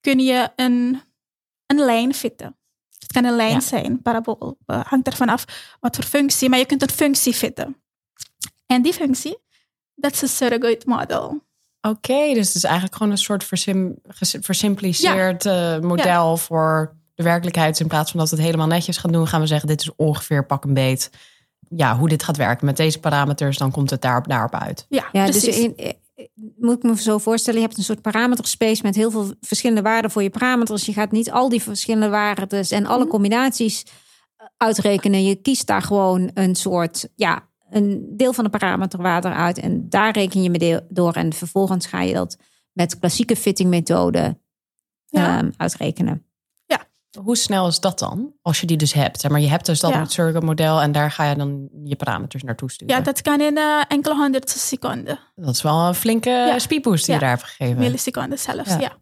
kun 0.00 0.18
je 0.18 0.48
een, 0.56 1.02
een 1.66 1.78
lijn 1.78 2.14
fitten. 2.14 2.56
Het 2.98 3.12
kan 3.12 3.24
een 3.24 3.36
lijn 3.36 3.52
Ja. 3.52 3.60
zijn, 3.60 4.02
parabool. 4.02 4.58
eh, 4.66 4.84
hangt 4.84 5.06
ervan 5.06 5.28
af 5.28 5.44
wat 5.80 5.96
voor 5.96 6.04
functie, 6.04 6.48
maar 6.48 6.58
je 6.58 6.66
kunt 6.66 6.82
een 6.82 6.90
functie 6.90 7.34
fitten. 7.34 7.76
En 8.66 8.82
die 8.82 8.92
functie, 8.92 9.38
dat 9.94 10.12
is 10.12 10.22
een 10.22 10.28
surrogate 10.28 10.88
model. 10.88 11.44
Oké, 11.80 12.34
dus 12.34 12.46
het 12.46 12.56
is 12.56 12.64
eigenlijk 12.64 12.94
gewoon 12.96 13.12
een 13.12 13.18
soort 13.18 13.44
versim, 13.44 13.98
versimpliceerd 14.40 15.46
eh, 15.46 15.78
model 15.78 16.36
voor 16.36 16.95
de 17.16 17.22
werkelijkheid. 17.22 17.70
Dus 17.70 17.80
in 17.80 17.86
plaats 17.88 18.10
van 18.10 18.20
dat 18.20 18.30
we 18.30 18.36
het 18.36 18.44
helemaal 18.44 18.66
netjes 18.66 18.96
gaan 18.96 19.12
doen, 19.12 19.26
gaan 19.26 19.40
we 19.40 19.46
zeggen: 19.46 19.68
dit 19.68 19.80
is 19.80 19.90
ongeveer 19.96 20.46
pak 20.46 20.64
een 20.64 20.74
beet. 20.74 21.10
Ja, 21.68 21.98
hoe 21.98 22.08
dit 22.08 22.22
gaat 22.22 22.36
werken 22.36 22.66
met 22.66 22.76
deze 22.76 23.00
parameters, 23.00 23.58
dan 23.58 23.70
komt 23.70 23.90
het 23.90 24.02
daarop, 24.02 24.28
daarop 24.28 24.54
uit. 24.54 24.86
Ja, 24.88 25.04
Ja, 25.12 25.22
precies. 25.24 25.44
dus 25.44 25.56
in, 25.56 25.94
moet 26.56 26.76
ik 26.76 26.82
me 26.82 26.96
zo 27.02 27.18
voorstellen, 27.18 27.60
je 27.60 27.66
hebt 27.66 27.78
een 27.78 27.84
soort 27.84 28.02
parameterspace 28.02 28.82
met 28.82 28.94
heel 28.94 29.10
veel 29.10 29.34
verschillende 29.40 29.82
waarden 29.82 30.10
voor 30.10 30.22
je 30.22 30.30
parameters. 30.30 30.86
Je 30.86 30.92
gaat 30.92 31.10
niet 31.10 31.30
al 31.30 31.48
die 31.48 31.62
verschillende 31.62 32.08
waarden 32.08 32.64
en 32.68 32.86
alle 32.86 33.00
Mhm. 33.02 33.08
combinaties 33.10 33.84
eh, 34.36 34.46
uitrekenen. 34.56 35.24
Je 35.24 35.34
kiest 35.34 35.66
daar 35.66 35.82
gewoon 35.82 36.30
een 36.34 36.54
soort, 36.54 37.08
ja, 37.14 37.48
een 37.70 38.12
deel 38.16 38.32
van 38.32 38.44
de 38.44 38.50
parameterwaarde 38.50 39.28
uit 39.28 39.58
en 39.58 39.88
daar 39.88 40.12
reken 40.12 40.42
je 40.42 40.50
mee 40.50 40.80
door. 40.88 41.12
En 41.12 41.32
vervolgens 41.32 41.86
ga 41.86 42.00
je 42.02 42.14
dat 42.14 42.36
met 42.72 42.98
klassieke 42.98 43.36
fittingmethode 43.36 44.38
Ja. 45.06 45.38
ehm, 45.38 45.50
uitrekenen. 45.56 46.24
Hoe 47.24 47.36
snel 47.36 47.66
is 47.66 47.80
dat 47.80 47.98
dan? 47.98 48.32
Als 48.42 48.60
je 48.60 48.66
die 48.66 48.76
dus 48.76 48.92
hebt. 48.92 49.28
Maar 49.28 49.40
je 49.40 49.48
hebt 49.48 49.66
dus 49.66 49.80
dat 49.80 49.90
Ja. 49.90 50.00
het 50.00 50.12
surrogate 50.12 50.46
model 50.46 50.80
en 50.80 50.92
daar 50.92 51.10
ga 51.10 51.24
je 51.24 51.36
dan 51.36 51.68
je 51.84 51.96
parameters 51.96 52.42
naartoe 52.42 52.70
sturen. 52.70 52.94
Ja, 52.96 53.00
dat 53.00 53.22
kan 53.22 53.40
in 53.40 53.56
eh, 53.56 53.82
enkele 53.88 54.14
honderdste 54.14 54.58
seconden. 54.58 55.18
Dat 55.34 55.54
is 55.54 55.62
wel 55.62 55.78
een 55.86 55.94
flinke 55.94 56.30
Ja. 56.30 56.58
speedboost 56.58 57.04
die 57.04 57.14
je 57.14 57.20
daar 57.20 57.28
hebt 57.30 57.42
gegeven. 57.42 57.78
Milliseconden 57.78 58.38
zelfs, 58.38 58.70
Ja. 58.70 58.80
ja. 58.80 58.92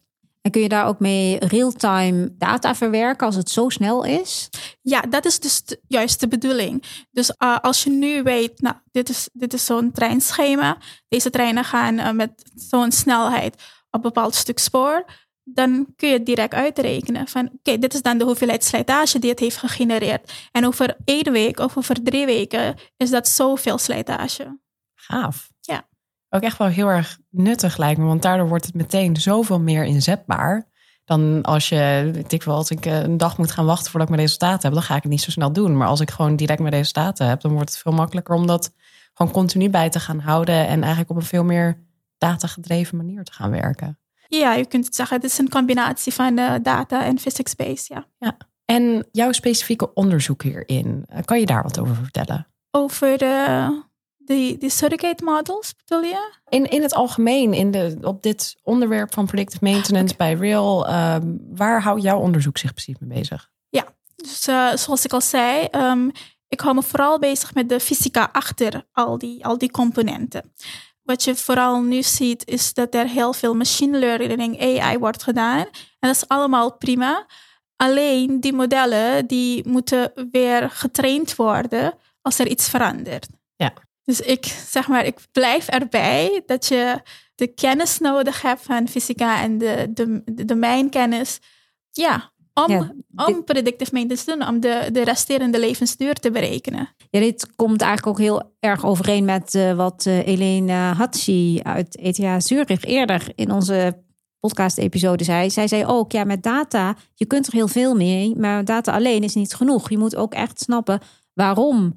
En 0.40 0.50
kun 0.50 0.60
je 0.62 0.68
daar 0.68 0.86
ook 0.86 0.98
mee 1.00 1.38
real-time 1.38 2.34
data 2.38 2.74
verwerken 2.74 3.26
als 3.26 3.36
het 3.36 3.50
zo 3.50 3.68
snel 3.68 4.04
is? 4.04 4.48
Ja, 4.82 5.00
dat 5.00 5.24
is 5.24 5.38
dus 5.40 5.62
de- 5.64 5.80
juist 5.88 6.20
de 6.20 6.28
bedoeling. 6.28 6.82
Dus 7.10 7.32
uh, 7.38 7.56
als 7.58 7.84
je 7.84 7.90
nu 7.90 8.22
weet, 8.22 8.60
nou, 8.60 8.74
dit 8.92 9.08
is, 9.08 9.28
dit 9.32 9.52
is 9.52 9.64
zo'n 9.64 9.92
treinschema. 9.92 10.76
Deze 11.08 11.30
treinen 11.30 11.64
gaan 11.64 11.98
uh, 11.98 12.10
met 12.10 12.30
zo'n 12.54 12.92
snelheid 12.92 13.54
op 13.54 13.60
een 13.90 14.00
bepaald 14.00 14.34
stuk 14.34 14.58
spoor, 14.58 15.04
dan 15.44 15.86
kun 15.96 16.08
je 16.08 16.14
het 16.14 16.26
direct 16.26 16.54
uitrekenen. 16.54 17.28
Van 17.28 17.50
oké, 17.58 17.78
dit 17.78 17.94
is 17.94 18.02
dan 18.02 18.18
de 18.18 18.24
hoeveelheid 18.24 18.64
slijtage 18.64 19.18
die 19.18 19.30
het 19.30 19.38
heeft 19.38 19.56
gegenereerd. 19.56 20.48
En 20.52 20.66
over 20.66 20.96
één 21.04 21.32
week 21.32 21.58
of 21.58 21.76
over 21.76 22.02
drie 22.02 22.26
weken 22.26 22.74
is 22.96 23.10
dat 23.10 23.28
zoveel 23.28 23.78
slijtage. 23.78 24.58
Gaaf. 24.94 25.50
Ja. 25.60 25.88
Ook 26.28 26.42
echt 26.42 26.58
wel 26.58 26.68
heel 26.68 26.88
erg 26.88 27.18
nuttig 27.30 27.76
lijkt 27.76 28.00
me, 28.00 28.06
want 28.06 28.22
daardoor 28.22 28.48
wordt 28.48 28.66
het 28.66 28.74
meteen 28.74 29.16
zoveel 29.16 29.60
meer 29.60 29.84
inzetbaar. 29.84 30.72
Dan 31.04 31.42
als 31.42 31.68
je, 31.68 32.10
weet 32.12 32.32
ik 32.32 32.42
wel, 32.42 32.54
als 32.56 32.70
ik 32.70 32.86
eh, 32.86 33.02
een 33.02 33.16
dag 33.16 33.38
moet 33.38 33.50
gaan 33.50 33.66
wachten 33.66 33.90
voordat 33.90 34.08
ik 34.08 34.14
mijn 34.14 34.26
resultaten 34.26 34.62
heb, 34.62 34.72
dan 34.72 34.82
ga 34.82 34.96
ik 34.96 35.02
het 35.02 35.10
niet 35.10 35.20
zo 35.22 35.30
snel 35.30 35.52
doen. 35.52 35.76
Maar 35.76 35.88
als 35.88 36.00
ik 36.00 36.10
gewoon 36.10 36.36
direct 36.36 36.60
mijn 36.60 36.74
resultaten 36.74 37.28
heb, 37.28 37.40
dan 37.40 37.52
wordt 37.52 37.70
het 37.70 37.78
veel 37.78 37.92
makkelijker 37.92 38.34
om 38.34 38.46
dat 38.46 38.72
gewoon 39.14 39.32
continu 39.32 39.70
bij 39.70 39.90
te 39.90 40.00
gaan 40.00 40.18
houden 40.18 40.66
en 40.66 40.80
eigenlijk 40.80 41.10
op 41.10 41.16
een 41.16 41.22
veel 41.22 41.44
meer 41.44 41.82
datagedreven 42.18 42.96
manier 42.96 43.24
te 43.24 43.32
gaan 43.32 43.50
werken. 43.50 43.98
Ja, 44.38 44.54
je 44.54 44.66
kunt 44.66 44.84
het 44.84 44.94
zeggen, 44.94 45.16
het 45.16 45.24
is 45.24 45.38
een 45.38 45.48
combinatie 45.48 46.12
van 46.12 46.38
uh, 46.38 46.54
data 46.62 47.04
en 47.04 47.18
physics-based, 47.18 47.86
ja. 47.86 48.06
Ja. 48.18 48.36
En 48.64 49.06
jouw 49.12 49.32
specifieke 49.32 49.94
onderzoek 49.94 50.42
hierin, 50.42 51.06
uh, 51.12 51.18
kan 51.24 51.40
je 51.40 51.46
daar 51.46 51.62
wat 51.62 51.78
over 51.78 51.94
vertellen? 51.94 52.46
Over 52.70 53.18
de, 53.18 53.66
de, 54.16 54.56
de 54.58 54.70
surrogate 54.70 55.24
models, 55.24 55.74
bedoel 55.76 56.02
je? 56.02 56.32
In, 56.48 56.70
in 56.70 56.82
het 56.82 56.94
algemeen, 56.94 57.52
in 57.52 57.70
de, 57.70 57.98
op 58.00 58.22
dit 58.22 58.56
onderwerp 58.62 59.12
van 59.12 59.26
predictive 59.26 59.64
maintenance 59.64 60.16
bij 60.16 60.34
Rail, 60.34 60.88
um, 60.94 61.40
waar 61.50 61.82
houdt 61.82 62.02
jouw 62.02 62.18
onderzoek 62.18 62.58
zich 62.58 62.72
precies 62.72 62.96
mee 62.98 63.18
bezig? 63.18 63.50
Ja, 63.68 63.84
dus 64.16 64.48
uh, 64.48 64.74
zoals 64.74 65.04
ik 65.04 65.12
al 65.12 65.20
zei, 65.20 65.68
um, 65.70 66.10
ik 66.48 66.60
hou 66.60 66.74
me 66.74 66.82
vooral 66.82 67.18
bezig 67.18 67.54
met 67.54 67.68
de 67.68 67.80
fysica 67.80 68.28
achter 68.32 68.86
al 68.92 69.18
die, 69.18 69.44
al 69.44 69.58
die 69.58 69.70
componenten. 69.70 70.52
Wat 71.04 71.24
je 71.24 71.34
vooral 71.34 71.80
nu 71.80 72.02
ziet, 72.02 72.46
is 72.46 72.74
dat 72.74 72.94
er 72.94 73.06
heel 73.06 73.32
veel 73.32 73.54
machine 73.54 73.98
learning, 73.98 74.60
AI 74.60 74.98
wordt 74.98 75.22
gedaan. 75.22 75.58
En 75.58 76.08
dat 76.08 76.14
is 76.14 76.28
allemaal 76.28 76.76
prima. 76.76 77.26
Alleen 77.76 78.40
die 78.40 78.52
modellen 78.52 79.26
die 79.26 79.68
moeten 79.68 80.12
weer 80.30 80.70
getraind 80.70 81.36
worden 81.36 81.94
als 82.22 82.38
er 82.38 82.46
iets 82.46 82.68
verandert. 82.68 83.26
Ja. 83.56 83.72
Dus 84.04 84.20
ik 84.20 84.44
zeg 84.66 84.88
maar, 84.88 85.04
ik 85.04 85.18
blijf 85.32 85.68
erbij 85.68 86.42
dat 86.46 86.66
je 86.66 87.02
de 87.34 87.46
kennis 87.46 87.98
nodig 87.98 88.42
hebt 88.42 88.62
van 88.62 88.88
fysica 88.88 89.40
en 89.40 89.58
de, 89.58 89.90
de, 89.90 90.22
de 90.24 90.44
domeinkennis. 90.44 91.38
Ja, 91.90 92.32
om, 92.54 92.70
ja, 92.70 92.94
om 93.26 93.44
predictive 93.44 93.90
maintenance 93.92 94.24
te 94.24 94.36
doen, 94.36 94.48
om 94.48 94.60
de, 94.60 94.88
de 94.92 95.04
resterende 95.04 95.58
levensduur 95.58 96.14
te 96.14 96.30
berekenen. 96.30 96.88
Ja, 97.10 97.20
dit 97.20 97.54
komt 97.56 97.80
eigenlijk 97.80 98.18
ook 98.18 98.24
heel 98.24 98.52
erg 98.60 98.84
overeen 98.84 99.24
met 99.24 99.54
uh, 99.54 99.72
wat 99.72 100.04
uh, 100.06 100.26
Elene 100.26 100.72
Hatsi 100.72 101.60
uit 101.62 101.96
ETH 101.96 102.44
Zurich 102.44 102.84
eerder 102.84 103.32
in 103.34 103.50
onze 103.50 104.02
podcast-episode 104.40 105.24
zei. 105.24 105.50
Zij 105.50 105.68
zei 105.68 105.86
ook, 105.86 106.12
ja, 106.12 106.24
met 106.24 106.42
data, 106.42 106.96
je 107.14 107.26
kunt 107.26 107.46
er 107.46 107.52
heel 107.52 107.68
veel 107.68 107.94
mee, 107.94 108.36
maar 108.36 108.64
data 108.64 108.92
alleen 108.92 109.22
is 109.22 109.34
niet 109.34 109.54
genoeg. 109.54 109.90
Je 109.90 109.98
moet 109.98 110.16
ook 110.16 110.34
echt 110.34 110.60
snappen 110.60 111.00
waarom 111.34 111.94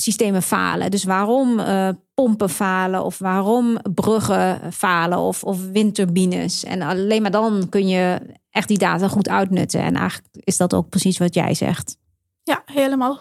systemen 0.00 0.42
falen. 0.42 0.90
Dus 0.90 1.04
waarom 1.04 1.58
uh, 1.58 1.88
pompen 2.14 2.50
falen 2.50 3.04
of 3.04 3.18
waarom 3.18 3.78
bruggen 3.94 4.72
falen 4.72 5.18
of, 5.18 5.44
of 5.44 5.66
windturbines. 5.72 6.64
En 6.64 6.82
alleen 6.82 7.22
maar 7.22 7.30
dan 7.30 7.68
kun 7.68 7.88
je 7.88 8.20
echt 8.50 8.68
die 8.68 8.78
data 8.78 9.08
goed 9.08 9.28
uitnutten. 9.28 9.80
En 9.80 9.94
eigenlijk 9.94 10.28
is 10.32 10.56
dat 10.56 10.74
ook 10.74 10.88
precies 10.88 11.18
wat 11.18 11.34
jij 11.34 11.54
zegt. 11.54 11.96
Ja, 12.42 12.62
helemaal, 12.64 13.18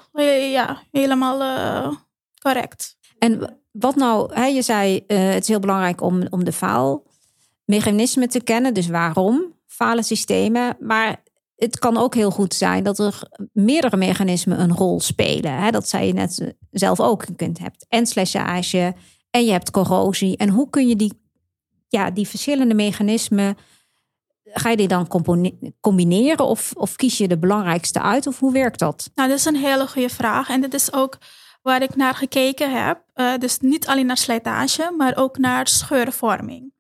ja, 0.51 0.81
helemaal 0.91 1.41
uh, 1.41 1.91
correct. 2.41 2.98
En 3.19 3.59
wat 3.71 3.95
nou, 3.95 4.33
hè, 4.33 4.45
je 4.45 4.62
zei 4.62 5.03
uh, 5.07 5.29
het 5.29 5.41
is 5.41 5.48
heel 5.48 5.59
belangrijk 5.59 6.01
om, 6.01 6.27
om 6.29 6.43
de 6.43 6.53
faalmechanismen 6.53 8.29
te 8.29 8.41
kennen. 8.41 8.74
Dus 8.74 8.88
waarom 8.88 9.53
falen 9.67 10.03
systemen. 10.03 10.77
Maar 10.79 11.24
het 11.59 11.79
kan 11.79 11.97
ook 11.97 12.15
heel 12.15 12.31
goed 12.31 12.53
zijn 12.53 12.83
dat 12.83 12.99
er 12.99 13.21
meerdere 13.53 13.97
mechanismen 13.97 14.59
een 14.59 14.73
rol 14.73 14.99
spelen. 14.99 15.71
Dat 15.71 15.89
zei 15.89 16.07
je 16.07 16.13
net 16.13 16.55
zelf 16.71 16.99
ook. 16.99 17.25
Je 17.25 17.35
kunt, 17.35 17.59
hebt 17.59 17.85
en 17.89 18.05
slijtage 18.05 18.93
en 19.29 19.45
je 19.45 19.51
hebt 19.51 19.71
corrosie. 19.71 20.37
En 20.37 20.49
hoe 20.49 20.69
kun 20.69 20.87
je 20.87 20.95
die, 20.95 21.21
ja, 21.87 22.11
die 22.11 22.27
verschillende 22.27 22.73
mechanismen... 22.73 23.57
Ga 24.53 24.69
je 24.69 24.77
die 24.77 24.87
dan 24.87 25.07
combineren 25.79 26.45
of, 26.45 26.71
of 26.73 26.95
kies 26.95 27.17
je 27.17 27.27
de 27.27 27.37
belangrijkste 27.37 28.01
uit? 28.01 28.27
Of 28.27 28.39
hoe 28.39 28.53
werkt 28.53 28.79
dat? 28.79 29.11
Nou, 29.15 29.29
dat 29.29 29.37
is 29.37 29.45
een 29.45 29.55
hele 29.55 29.87
goede 29.87 30.09
vraag. 30.09 30.49
En 30.49 30.61
dat 30.61 30.73
is 30.73 30.93
ook 30.93 31.17
waar 31.61 31.81
ik 31.81 31.95
naar 31.95 32.15
gekeken 32.15 32.85
heb. 32.85 33.03
Uh, 33.15 33.37
dus 33.37 33.59
niet 33.59 33.87
alleen 33.87 34.05
naar 34.05 34.17
slijtage, 34.17 34.93
maar 34.97 35.17
ook 35.17 35.37
naar 35.37 35.67
scheurvorming. 35.67 36.73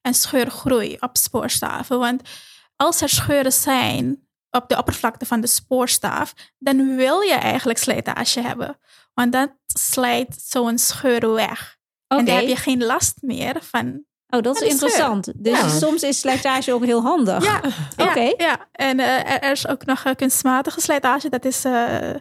En 0.00 0.14
scheurgroei 0.14 0.96
op 1.00 1.16
spoorstaven. 1.16 1.98
Want 1.98 2.22
als 2.76 3.00
er 3.00 3.08
scheuren 3.08 3.52
zijn 3.52 4.23
op 4.54 4.68
de 4.68 4.76
oppervlakte 4.76 5.26
van 5.26 5.40
de 5.40 5.46
spoorstaaf, 5.46 6.34
dan 6.58 6.96
wil 6.96 7.20
je 7.20 7.34
eigenlijk 7.34 7.78
slijtage 7.78 8.40
hebben. 8.40 8.78
Want 9.14 9.32
dat 9.32 9.50
slijt 9.66 10.42
zo'n 10.46 10.78
scheur 10.78 11.32
weg. 11.32 11.76
Okay. 12.08 12.18
En 12.18 12.24
dan 12.24 12.36
heb 12.36 12.46
je 12.46 12.56
geen 12.56 12.84
last 12.84 13.14
meer 13.20 13.56
van. 13.60 14.04
Oh, 14.28 14.42
dat 14.42 14.62
is 14.62 14.68
interessant. 14.68 15.32
Dus 15.36 15.60
ja. 15.60 15.68
soms 15.68 16.02
is 16.02 16.18
slijtage 16.18 16.72
ook 16.72 16.84
heel 16.84 17.02
handig. 17.02 17.44
Ja, 17.44 17.60
oké. 18.08 18.20
Ja, 18.20 18.34
ja, 18.36 18.68
en 18.72 18.98
uh, 18.98 19.42
er 19.42 19.50
is 19.50 19.66
ook 19.66 19.84
nog 19.84 20.04
uh, 20.04 20.14
kunstmatige 20.14 20.80
slijtage. 20.80 21.28
Dat 21.28 21.44
is, 21.44 21.64
uh, 21.64 22.14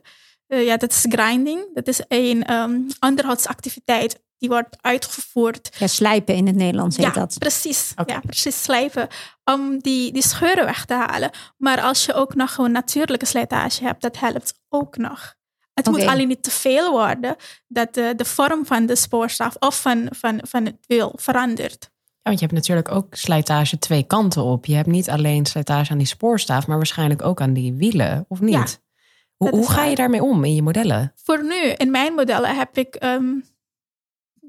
ja, 0.47 0.77
dat 0.77 0.91
is 0.91 1.05
grinding. 1.09 1.73
Dat 1.73 1.87
is 1.87 2.01
een 2.07 2.53
um, 2.53 2.87
onderhoudsactiviteit 2.99 4.21
die 4.43 4.51
wordt 4.51 4.77
uitgevoerd. 4.81 5.75
Ja, 5.77 5.87
slijpen 5.87 6.35
in 6.35 6.47
het 6.47 6.55
Nederlands 6.55 6.97
heet 6.97 7.05
ja, 7.05 7.11
dat. 7.11 7.35
Precies, 7.39 7.91
okay. 7.95 8.15
ja, 8.15 8.21
precies 8.21 8.63
slijpen. 8.63 9.07
Om 9.43 9.79
die, 9.79 10.11
die 10.11 10.23
scheuren 10.23 10.65
weg 10.65 10.85
te 10.85 10.93
halen. 10.93 11.31
Maar 11.57 11.81
als 11.81 12.05
je 12.05 12.13
ook 12.13 12.35
nog 12.35 12.53
gewoon 12.53 12.71
natuurlijke 12.71 13.25
slijtage 13.25 13.83
hebt, 13.83 14.01
dat 14.01 14.19
helpt 14.19 14.53
ook 14.69 14.97
nog. 14.97 15.35
Het 15.73 15.87
okay. 15.87 15.99
moet 15.99 16.09
alleen 16.09 16.27
niet 16.27 16.43
te 16.43 16.51
veel 16.51 16.91
worden 16.91 17.35
dat 17.67 17.93
de, 17.93 18.13
de 18.15 18.25
vorm 18.25 18.65
van 18.65 18.85
de 18.85 18.95
spoorstaaf 18.95 19.55
of 19.59 19.81
van, 19.81 20.07
van, 20.09 20.39
van 20.41 20.65
het 20.65 20.77
wiel 20.87 21.13
verandert. 21.15 21.91
Ja, 21.91 22.29
want 22.29 22.39
je 22.39 22.45
hebt 22.45 22.57
natuurlijk 22.57 22.91
ook 22.91 23.15
slijtage 23.15 23.79
twee 23.79 24.03
kanten 24.03 24.43
op. 24.43 24.65
Je 24.65 24.75
hebt 24.75 24.87
niet 24.87 25.09
alleen 25.09 25.45
slijtage 25.45 25.91
aan 25.91 25.97
die 25.97 26.07
spoorstaaf, 26.07 26.67
maar 26.67 26.77
waarschijnlijk 26.77 27.21
ook 27.21 27.41
aan 27.41 27.53
die 27.53 27.73
wielen, 27.73 28.25
of 28.27 28.39
niet? 28.39 28.53
Ja, 28.53 28.65
hoe 29.35 29.49
hoe 29.49 29.69
ga 29.69 29.83
je 29.83 29.95
daarmee 29.95 30.23
om 30.23 30.43
in 30.43 30.55
je 30.55 30.61
modellen? 30.61 31.13
Voor 31.15 31.43
nu, 31.43 31.69
in 31.69 31.91
mijn 31.91 32.13
modellen 32.13 32.55
heb 32.55 32.77
ik 32.77 33.03
um, 33.03 33.43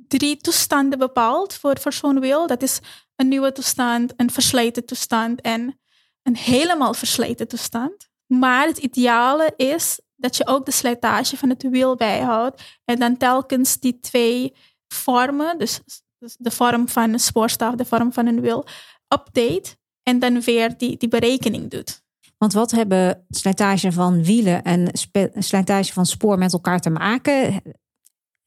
drie 0.09 0.37
toestanden 0.37 0.99
bepaald 0.99 1.55
voor, 1.55 1.79
voor 1.81 1.93
zo'n 1.93 2.21
wiel. 2.21 2.47
Dat 2.47 2.63
is 2.63 2.81
een 3.17 3.29
nieuwe 3.29 3.53
toestand, 3.53 4.13
een 4.17 4.31
versleten 4.31 4.85
toestand 4.85 5.41
en 5.41 5.81
een 6.23 6.37
helemaal 6.37 6.95
versleten 6.95 7.49
toestand. 7.49 8.09
Maar 8.27 8.67
het 8.67 8.79
ideale 8.79 9.53
is 9.57 10.01
dat 10.17 10.37
je 10.37 10.47
ook 10.47 10.65
de 10.65 10.73
slijtage 10.73 11.37
van 11.37 11.49
het 11.49 11.63
wiel 11.63 11.97
bijhoudt 11.97 12.63
en 12.85 12.99
dan 12.99 13.17
telkens 13.17 13.79
die 13.79 14.01
twee 14.01 14.53
vormen, 14.89 15.59
dus 15.59 15.81
de 16.19 16.51
vorm 16.51 16.89
van 16.89 17.13
een 17.13 17.21
spoorstaaf, 17.21 17.75
de 17.75 17.85
vorm 17.85 18.13
van 18.13 18.27
een 18.27 18.41
wiel, 18.41 18.67
update 19.09 19.77
en 20.03 20.19
dan 20.19 20.41
weer 20.41 20.79
die, 20.79 20.97
die 20.97 21.09
berekening 21.09 21.71
doet. 21.71 22.03
Want 22.39 22.53
wat 22.53 22.71
hebben 22.71 23.25
slijtage 23.29 23.93
van 23.93 24.25
wielen 24.25 24.63
en 24.63 24.91
slijtage 25.35 25.93
van 25.93 26.07
spoor 26.07 26.39
met 26.39 26.53
elkaar 26.53 26.81
te 26.81 26.91
maken? 26.91 27.63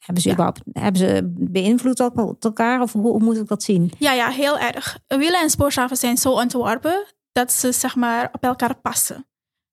Hebben 0.08 0.24
ze, 0.24 0.34
ja. 0.38 0.54
hebben 0.72 1.02
ze 1.02 1.34
beïnvloed 1.38 2.00
elkaar 2.40 2.82
of 2.82 2.94
hoe, 2.94 3.12
hoe, 3.12 3.24
moet 3.24 3.38
ik 3.38 3.48
dat 3.48 3.64
zien? 3.64 3.92
Ja, 4.00 4.12
ja, 4.12 4.30
heel 4.30 4.60
erg. 4.60 5.00
Wielen 5.08 5.42
en 5.42 5.50
spoorstaven 5.50 5.98
zijn 5.98 6.18
zo 6.18 6.32
ontworpen 6.32 7.06
dat 7.32 7.52
ze 7.52 7.72
zeg 7.72 7.96
maar 7.96 8.30
op 8.32 8.44
elkaar 8.44 8.76
passen. 8.76 9.28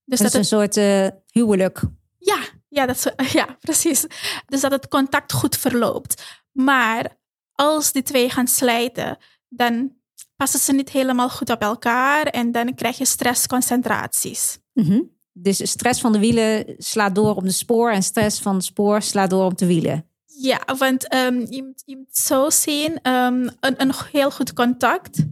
Dus 0.05 0.19
dat, 0.19 0.33
dat 0.33 0.41
is 0.41 0.51
een 0.51 0.59
soort 0.59 0.77
uh, 0.77 1.07
huwelijk. 1.27 1.83
Ja, 2.19 2.39
ja, 2.69 2.87
dat 2.87 2.97
is, 2.97 3.33
ja, 3.41 3.57
precies. 3.61 4.07
Dus 4.47 4.61
dat 4.61 4.71
het 4.71 4.89
contact 4.89 5.33
goed 5.33 5.57
verloopt. 5.57 6.43
Maar 6.53 7.19
als 7.53 7.93
die 7.93 8.03
twee 8.03 8.31
gaan 8.31 8.47
slijten, 8.47 9.19
dan 9.49 9.93
passen 10.37 10.61
ze 10.61 10.73
niet 10.73 10.91
helemaal 10.91 11.31
goed 11.31 11.51
op 11.51 11.63
elkaar 11.63 12.27
en 12.27 12.53
dan 12.53 12.75
krijg 12.75 12.99
je 12.99 13.07
stressconcentraties. 13.07 14.59
Mm 14.73 14.85
-hmm. 14.85 15.13
Dus 15.33 15.71
stress 15.71 16.01
van 16.01 16.13
de 16.13 16.19
wielen 16.19 16.75
slaat 16.79 17.15
door 17.15 17.35
op 17.35 17.45
de 17.45 17.51
spoor 17.51 17.91
en 17.91 18.03
stress 18.03 18.41
van 18.41 18.55
het 18.55 18.65
spoor 18.65 19.03
slaat 19.03 19.31
door 19.31 19.45
op 19.45 19.59
de 19.59 19.67
wielen. 19.67 20.09
Ja, 20.37 20.61
want 20.79 21.15
um, 21.15 21.47
je, 21.51 21.63
moet, 21.63 21.83
je 21.85 21.97
moet 21.97 22.17
zo 22.17 22.51
zien, 22.51 22.93
um, 22.93 23.51
een, 23.61 23.81
een 23.81 23.93
heel 24.13 24.31
goed 24.31 24.53
contact. 24.53 25.25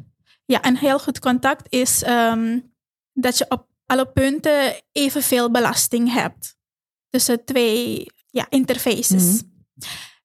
Ja, 0.44 0.64
een 0.64 0.76
heel 0.76 0.98
goed 0.98 1.18
contact 1.18 1.66
is 1.68 2.06
um, 2.06 2.74
dat 3.12 3.38
je 3.38 3.44
op 3.48 3.66
alle 3.86 4.06
punten 4.06 4.82
evenveel 4.92 5.50
belasting 5.50 6.12
hebt. 6.12 6.56
Tussen 7.08 7.44
twee 7.44 8.06
ja, 8.30 8.46
interfaces. 8.48 9.22
Mm 9.22 9.38
-hmm. 9.38 9.50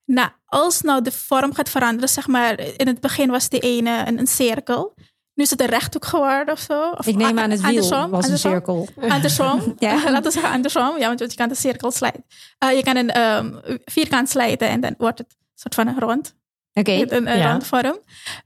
Nou, 0.05 0.29
als 0.45 0.81
nou 0.81 1.01
de 1.01 1.11
vorm 1.11 1.53
gaat 1.53 1.69
veranderen, 1.69 2.09
zeg 2.09 2.27
maar, 2.27 2.59
in 2.59 2.87
het 2.87 2.99
begin 2.99 3.29
was 3.29 3.49
die 3.49 3.59
ene 3.59 4.03
een, 4.07 4.19
een 4.19 4.27
cirkel. 4.27 4.95
Nu 5.37 5.43
is 5.43 5.49
het 5.49 5.61
een 5.61 5.67
rechthoek 5.67 6.05
geworden 6.05 6.53
of 6.53 6.59
zo. 6.59 6.89
Of 6.89 7.07
ik 7.07 7.15
neem 7.15 7.39
aan 7.39 7.49
het 7.49 7.61
wiel 7.61 7.69
andersom, 7.69 8.09
was 8.09 8.27
een 8.27 8.37
cirkel. 8.37 8.87
Andersom. 8.99 9.73
ja. 9.79 9.93
Laten 9.93 10.23
we 10.23 10.31
zeggen 10.31 10.51
andersom. 10.51 10.97
Ja, 10.97 11.07
want 11.07 11.19
je 11.19 11.35
kan 11.35 11.49
de 11.49 11.55
cirkel 11.55 11.91
slijten. 11.91 12.25
Uh, 12.63 12.71
je 12.75 12.83
kan 12.83 12.95
een 12.95 13.21
um, 13.21 13.61
vierkant 13.85 14.29
slijten 14.29 14.67
en 14.67 14.81
dan 14.81 14.95
wordt 14.97 15.17
het 15.17 15.27
een 15.29 15.45
soort 15.53 15.75
van 15.75 15.87
een 15.87 15.99
rond. 15.99 16.35
Oké. 16.73 16.97
met 16.99 17.11
een, 17.11 17.27
een 17.31 17.37
ja. 17.37 17.49
randvorm. 17.51 17.99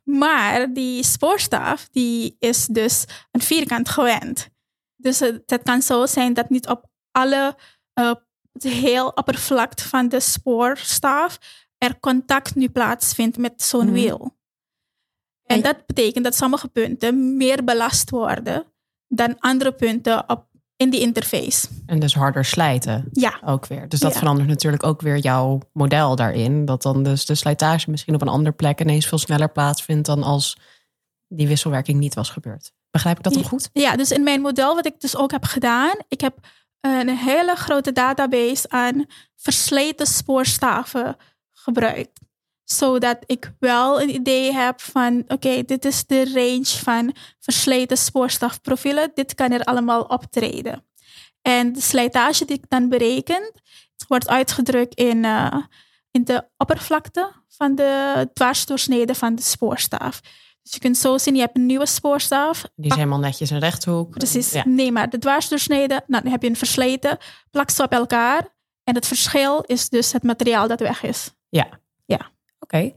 Maar 0.04 0.74
die 0.74 1.04
spoorstaaf 1.04 1.88
die 1.92 2.36
is 2.40 2.66
dus 2.66 3.06
een 3.32 3.42
vierkant 3.42 3.90
gewend. 3.90 4.50
Dus 4.96 5.20
het, 5.20 5.44
het 5.46 5.64
kan 5.64 5.82
zo 5.82 6.06
zijn 6.06 6.34
dat 6.34 6.50
niet 6.50 6.68
op 6.68 6.86
alle, 7.12 7.56
eh, 7.94 8.12
het 8.54 8.64
heel 8.64 9.08
oppervlakte 9.08 9.88
van 9.88 10.10
de 10.10 10.20
spoorstaaf 10.20 11.38
er 11.78 12.00
contact 12.00 12.56
nu 12.56 12.70
plaatsvindt 12.70 13.38
met 13.38 13.62
zo'n 13.64 13.86
Mhm. 13.86 13.94
wiel. 13.94 14.40
En 15.52 15.62
dat 15.62 15.86
betekent 15.86 16.24
dat 16.24 16.36
sommige 16.36 16.68
punten 16.68 17.38
meer 17.38 17.64
belast 17.64 18.10
worden 18.10 18.66
dan 19.08 19.36
andere 19.40 19.72
punten 19.72 20.30
op, 20.30 20.46
in 20.76 20.90
die 20.90 21.00
interface. 21.00 21.68
En 21.86 22.00
dus 22.00 22.14
harder 22.14 22.46
slijten 22.46 23.10
Ja, 23.12 23.40
ook 23.46 23.66
weer. 23.66 23.90
Dus 23.90 24.00
dat 24.00 24.14
Ja. 24.14 24.20
verandert 24.20 24.48
natuurlijk 24.48 24.84
ook 24.84 25.02
weer 25.02 25.18
jouw 25.18 25.60
model 25.74 26.16
daarin. 26.16 26.66
Dat 26.66 26.82
dan 26.82 27.04
dus 27.04 27.26
de 27.26 27.36
slijtage 27.36 27.90
misschien 27.90 28.14
op 28.16 28.22
een 28.22 28.28
andere 28.28 28.56
plek 28.56 28.82
ineens 28.82 29.08
veel 29.08 29.18
sneller 29.18 29.52
plaatsvindt 29.52 30.06
dan 30.06 30.24
als 30.24 30.58
die 31.28 31.48
wisselwerking 31.48 32.00
niet 32.00 32.14
was 32.14 32.30
gebeurd. 32.30 32.72
Begrijp 32.92 33.18
ik 33.18 33.24
dat 33.24 33.34
dan 33.34 33.44
goed? 33.44 33.70
Ja, 33.74 33.96
dus 33.96 34.12
in 34.12 34.24
mijn 34.24 34.42
model, 34.42 34.76
wat 34.76 34.86
ik 34.86 35.00
dus 35.00 35.16
ook 35.16 35.32
heb 35.32 35.44
gedaan, 35.44 35.94
ik 36.08 36.22
heb 36.22 36.38
een 36.82 37.10
hele 37.10 37.56
grote 37.56 37.92
database 37.92 38.70
aan 38.70 39.06
versleten 39.36 40.06
spoorstaven 40.08 41.16
gebruikt. 41.52 42.20
Zodat 42.72 43.18
ik 43.26 43.54
wel 43.60 44.02
een 44.02 44.10
idee 44.10 44.54
heb 44.54 44.82
van, 44.82 45.24
oké, 45.28 45.64
dit 45.64 45.86
is 45.86 46.06
de 46.06 46.32
range 46.34 46.66
van 46.84 47.16
versleten 47.40 47.98
spoorstaafprofielen. 47.98 49.12
Dit 49.14 49.36
kan 49.36 49.52
er 49.52 49.64
allemaal 49.64 50.02
optreden. 50.02 50.86
En 51.42 51.74
de 51.74 51.82
slijtage 51.82 52.46
die 52.46 52.58
ik 52.58 52.64
dan 52.68 52.90
bereken, 52.90 53.52
wordt 54.08 54.28
uitgedrukt 54.28 54.96
in, 54.96 55.26
eh, 55.26 55.58
in 56.12 56.24
de 56.24 56.48
oppervlakte 56.58 57.32
van 57.48 57.76
de 57.76 58.30
dwarsdoorsnede 58.34 59.16
van 59.16 59.36
de 59.36 59.42
spoorstaaf. 59.42 60.22
Dus 60.64 60.74
je 60.74 60.80
kunt 60.80 60.98
zo 60.98 61.18
zien, 61.18 61.36
je 61.36 61.42
hebt 61.42 61.58
een 61.58 61.66
nieuwe 61.66 61.86
spoorstaaf. 61.86 62.64
Die 62.76 62.90
is 62.90 62.96
helemaal 62.96 63.20
netjes 63.20 63.50
een 63.50 63.60
rechthoek. 63.60 64.10
Precies. 64.10 64.52
Ja. 64.52 64.64
Nee, 64.68 64.92
maar 64.92 65.10
de 65.10 65.18
dwarsdoorsnede, 65.18 66.04
nou, 66.08 66.24
dan 66.24 66.32
heb 66.32 66.42
je 66.42 66.50
een 66.50 66.56
versleten, 66.56 67.18
plak 67.52 67.70
ze 67.70 67.84
op 67.84 67.92
elkaar. 67.92 68.56
En 68.84 68.96
het 68.96 69.08
verschil 69.08 69.62
is 69.62 69.90
dus 69.90 70.12
het 70.12 70.24
materiaal 70.24 70.68
dat 70.68 70.80
weg 70.80 71.04
is. 71.04 71.32
Oké. 72.72 72.94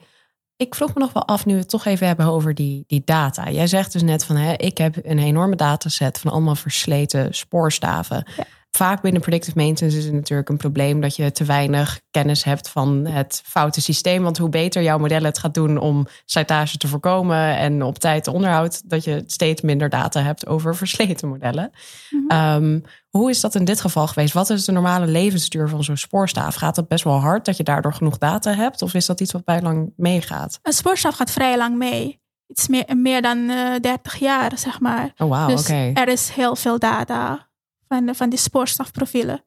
Ik 0.56 0.74
vroeg 0.74 0.94
me 0.94 1.00
nog 1.00 1.12
wel 1.12 1.26
af, 1.26 1.46
nu 1.46 1.52
we 1.52 1.58
het 1.58 1.68
toch 1.68 1.84
even 1.84 2.06
hebben 2.06 2.26
over 2.26 2.54
die, 2.54 2.84
die 2.86 3.02
data. 3.04 3.50
Jij 3.50 3.66
zegt 3.66 3.92
dus 3.92 4.02
net 4.02 4.24
van, 4.24 4.36
hè, 4.36 4.52
ik 4.52 4.78
heb 4.78 4.96
een 5.02 5.18
enorme 5.18 5.56
dataset 5.56 6.18
van 6.18 6.32
allemaal 6.32 6.54
versleten 6.54 7.34
spoorstaven. 7.34 8.26
Ja. 8.36 8.44
Vaak 8.76 9.02
binnen 9.02 9.20
predictive 9.20 9.56
maintenance 9.56 9.98
is 9.98 10.04
het 10.04 10.12
natuurlijk 10.12 10.48
een 10.48 10.56
probleem 10.56 11.00
dat 11.00 11.16
je 11.16 11.32
te 11.32 11.44
weinig 11.44 12.00
kennis 12.10 12.44
hebt 12.44 12.68
van 12.68 13.06
het 13.06 13.42
foute 13.44 13.80
systeem. 13.80 14.22
Want 14.22 14.38
hoe 14.38 14.48
beter 14.48 14.82
jouw 14.82 14.98
model 14.98 15.22
het 15.22 15.38
gaat 15.38 15.54
doen 15.54 15.78
om 15.78 16.06
slijtage 16.24 16.76
te 16.76 16.88
voorkomen 16.88 17.56
en 17.56 17.82
op 17.82 17.98
tijd 17.98 18.26
onderhoud, 18.26 18.90
dat 18.90 19.04
je 19.04 19.22
steeds 19.26 19.62
minder 19.62 19.88
data 19.88 20.22
hebt 20.22 20.46
over 20.46 20.76
versleten 20.84 21.28
modellen. 21.28 21.70
Mhm. 22.10 22.30
Ehm, 22.30 22.80
hoe 23.08 23.30
is 23.30 23.40
dat 23.40 23.54
in 23.54 23.64
dit 23.64 23.80
geval 23.80 24.06
geweest? 24.06 24.34
Wat 24.34 24.50
is 24.50 24.64
de 24.64 24.72
normale 24.72 25.06
levensduur 25.06 25.68
van 25.68 25.84
zo'n 25.84 25.96
spoorstaaf? 25.96 26.54
Gaat 26.54 26.74
dat 26.74 26.88
best 26.88 27.04
wel 27.04 27.20
hard 27.20 27.44
dat 27.44 27.56
je 27.56 27.64
daardoor 27.64 27.94
genoeg 27.94 28.18
data 28.18 28.54
hebt? 28.54 28.82
Of 28.82 28.94
is 28.94 29.06
dat 29.06 29.20
iets 29.20 29.32
wat 29.32 29.44
bij 29.44 29.62
lang 29.62 29.92
meegaat? 29.96 30.58
Een 30.62 30.72
spoorstaaf 30.72 31.14
gaat 31.14 31.30
vrij 31.30 31.56
lang 31.56 31.76
mee. 31.76 32.20
Iets 32.46 32.68
meer, 32.68 32.96
meer 32.96 33.22
dan 33.22 33.48
eh 33.48 33.80
30 33.80 34.18
jaar, 34.18 34.58
zeg 34.58 34.80
maar. 34.80 35.12
Oh, 35.16 35.28
wauw, 35.28 35.46
dus 35.46 35.60
oké. 35.60 35.90
er 35.94 36.08
is 36.08 36.28
heel 36.28 36.56
veel 36.56 36.78
data 36.78 37.52
van, 37.96 38.06
de- 38.06 38.14
van 38.14 38.28
die 38.28 38.38
spoorstaafprofielen. 38.38 39.44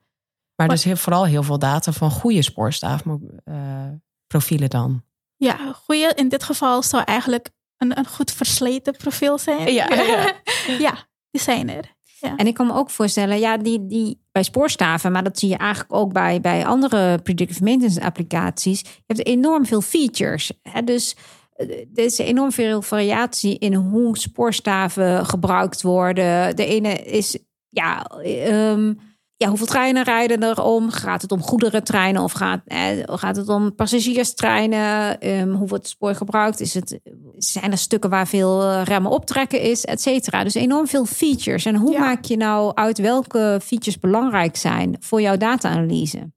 Maar 0.55 0.67
dus 0.67 0.83
heel, 0.83 0.95
vooral 0.95 1.25
heel 1.25 1.43
veel 1.43 1.59
data 1.59 1.91
van 1.91 2.11
goede 2.11 2.41
spoorstaafprofielen 2.41 4.69
dan. 4.69 5.03
Ja, 5.35 5.73
goede 5.73 6.11
in 6.15 6.29
dit 6.29 6.43
geval 6.43 6.83
zou 6.83 7.03
eigenlijk 7.03 7.49
een, 7.77 7.97
een 7.97 8.07
goed 8.07 8.31
versleten 8.31 8.97
profiel 8.97 9.37
zijn. 9.37 9.73
Ja, 9.73 9.87
ja, 9.89 10.01
ja. 10.01 10.33
ja, 10.87 11.07
die 11.31 11.41
zijn 11.41 11.69
er. 11.69 11.95
En 12.37 12.47
ik 12.47 12.53
kan 12.53 12.67
me 12.67 12.73
ook 12.73 12.89
voorstellen, 12.89 13.39
ja, 13.39 13.57
die, 13.57 13.87
die 13.87 14.21
bij 14.31 14.43
spoorstaven, 14.43 15.11
maar 15.11 15.23
dat 15.23 15.39
zie 15.39 15.49
je 15.49 15.57
eigenlijk 15.57 15.93
ook 15.93 16.13
bij, 16.13 16.41
bij 16.41 16.65
andere 16.65 17.17
predictive 17.21 17.63
maintenance 17.63 18.01
applicaties. 18.01 18.79
Je 18.81 19.03
hebt 19.13 19.27
enorm 19.27 19.65
veel 19.65 19.81
features. 19.81 20.51
Hè? 20.61 20.83
Dus 20.83 21.15
eh, 21.53 21.69
er 21.69 22.03
is 22.03 22.17
enorm 22.17 22.51
veel 22.51 22.81
variatie 22.81 23.57
in 23.57 23.73
hoe 23.73 24.17
spoorstaven 24.17 25.25
gebruikt 25.25 25.81
worden. 25.81 26.55
De 26.55 26.65
ene 26.65 26.93
is, 27.03 27.37
ja, 27.77 28.03
ehm, 28.23 28.93
ja 29.35 29.47
hoeveel 29.47 29.65
treinen 29.65 30.03
rijden 30.03 30.43
er 30.43 30.61
om? 30.63 30.89
Gaat 30.89 31.21
het 31.21 31.31
om 31.31 31.41
goederentreinen 31.41 32.21
of 32.23 32.31
gaat, 32.31 32.61
eh, 32.65 32.79
gaat 33.05 33.35
het 33.35 33.49
om 33.49 33.75
passagierstreinen? 33.75 35.19
Ehm, 35.19 35.49
hoe 35.49 35.67
wordt 35.67 35.83
het 35.83 35.87
spoor 35.87 36.15
gebruikt? 36.15 36.59
Is 36.59 36.73
het, 36.73 36.99
zijn 37.37 37.71
er 37.71 37.77
stukken 37.77 38.09
waar 38.09 38.27
veel 38.27 38.63
eh, 38.63 38.81
remmen 38.83 39.11
optrekken 39.11 39.61
is, 39.61 39.85
et 39.85 40.01
cetera? 40.01 40.43
Dus 40.43 40.53
enorm 40.53 40.87
veel 40.87 41.05
features. 41.05 41.65
En 41.65 41.75
hoe 41.75 41.91
Ja. 41.91 41.99
maak 41.99 42.25
je 42.25 42.37
nou 42.37 42.71
uit 42.75 42.97
welke 42.97 43.59
features 43.63 43.99
belangrijk 43.99 44.55
zijn 44.55 44.95
voor 44.99 45.21
jouw 45.21 45.37
data-analyse? 45.37 46.31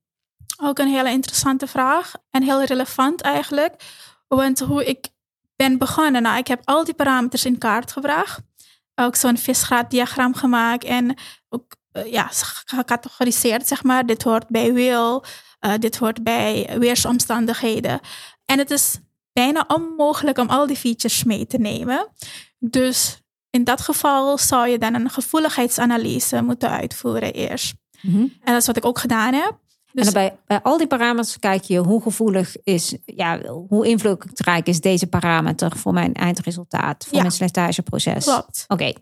Ook 0.63 0.79
een 0.79 0.89
hele 0.89 1.11
interessante 1.11 1.67
vraag 1.67 2.13
en 2.31 2.43
heel 2.43 2.65
relevant 2.65 3.21
eigenlijk. 3.21 3.75
Want 4.29 4.59
hoe 4.59 4.85
ik 4.85 5.09
ben 5.57 5.79
begonnen, 5.79 6.23
nou, 6.23 6.39
ik 6.39 6.47
heb 6.47 6.61
al 6.65 6.85
die 6.85 6.95
parameters 6.95 7.45
in 7.45 7.59
kaart 7.59 7.93
gebracht. 7.93 8.41
Ook 9.01 9.17
zo'n 9.17 9.37
visgraaddiagram 9.37 10.35
gemaakt 10.35 10.85
en 10.85 11.19
ook 11.49 11.77
eh, 11.93 12.13
ja, 12.13 12.29
gecategoriseerd, 12.65 13.67
zeg 13.67 13.83
maar. 13.83 14.07
Dit 14.07 14.23
hoort 14.23 14.49
bij 14.49 14.73
wil, 14.73 15.25
eh, 15.59 15.75
dit 15.79 15.97
hoort 15.97 16.23
bij 16.23 16.77
weersomstandigheden. 16.79 18.01
En 18.45 18.59
het 18.59 18.71
is 18.71 18.99
bijna 19.33 19.65
onmogelijk 19.69 20.39
om 20.39 20.49
al 20.49 20.67
die 20.67 20.77
features 20.77 21.25
mee 21.25 21.47
te 21.47 21.59
nemen. 21.59 22.09
Dus 22.59 23.19
in 23.51 23.65
dat 23.65 23.81
geval 23.81 24.39
zou 24.39 24.69
je 24.69 24.79
dan 24.79 24.95
een 24.95 25.11
gevoeligheidsanalyse 25.11 26.43
moeten 26.43 26.71
uitvoeren 26.71 27.33
eerst. 27.33 27.75
En 28.43 28.53
dat 28.53 28.61
is 28.61 28.67
wat 28.67 28.77
ik 28.77 28.85
ook 28.85 28.99
gedaan 28.99 29.35
heb. 29.35 29.59
Dus 29.93 30.07
en 30.07 30.13
bij, 30.13 30.39
bij 30.47 30.61
al 30.63 30.79
die 30.79 30.87
parameters 30.87 31.39
kijk 31.39 31.63
je 31.63 31.79
hoe 31.79 32.03
gevoelig 32.03 32.57
is, 32.63 32.97
ja, 33.05 33.41
hoe 33.69 33.87
invloedrijk 33.87 34.67
is 34.67 34.81
deze 34.81 35.07
parameter 35.07 35.77
voor 35.77 35.93
mijn 35.93 36.15
eindresultaat, 36.15 37.05
voor 37.05 37.15
Ja. 37.15 37.21
mijn 37.21 37.33
slijtageproces. 37.33 38.25
klopt. 38.25 38.65
Oké, 38.69 38.93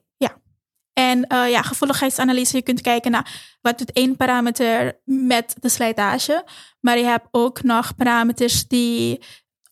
En 0.93 1.27
eh, 1.27 1.51
ja, 1.51 1.63
gevoeligheidsanalyse, 1.63 2.57
je 2.57 2.63
kunt 2.63 2.81
kijken 2.81 3.11
naar 3.11 3.57
wat 3.61 3.79
doet 3.79 3.93
één 3.93 4.17
parameter 4.17 5.01
met 5.05 5.55
de 5.61 5.69
slijtage. 5.69 6.45
Maar 6.81 6.99
je 6.99 7.05
hebt 7.05 7.29
ook 7.31 7.63
nog 7.63 7.95
parameters 7.95 8.67
die 8.69 9.23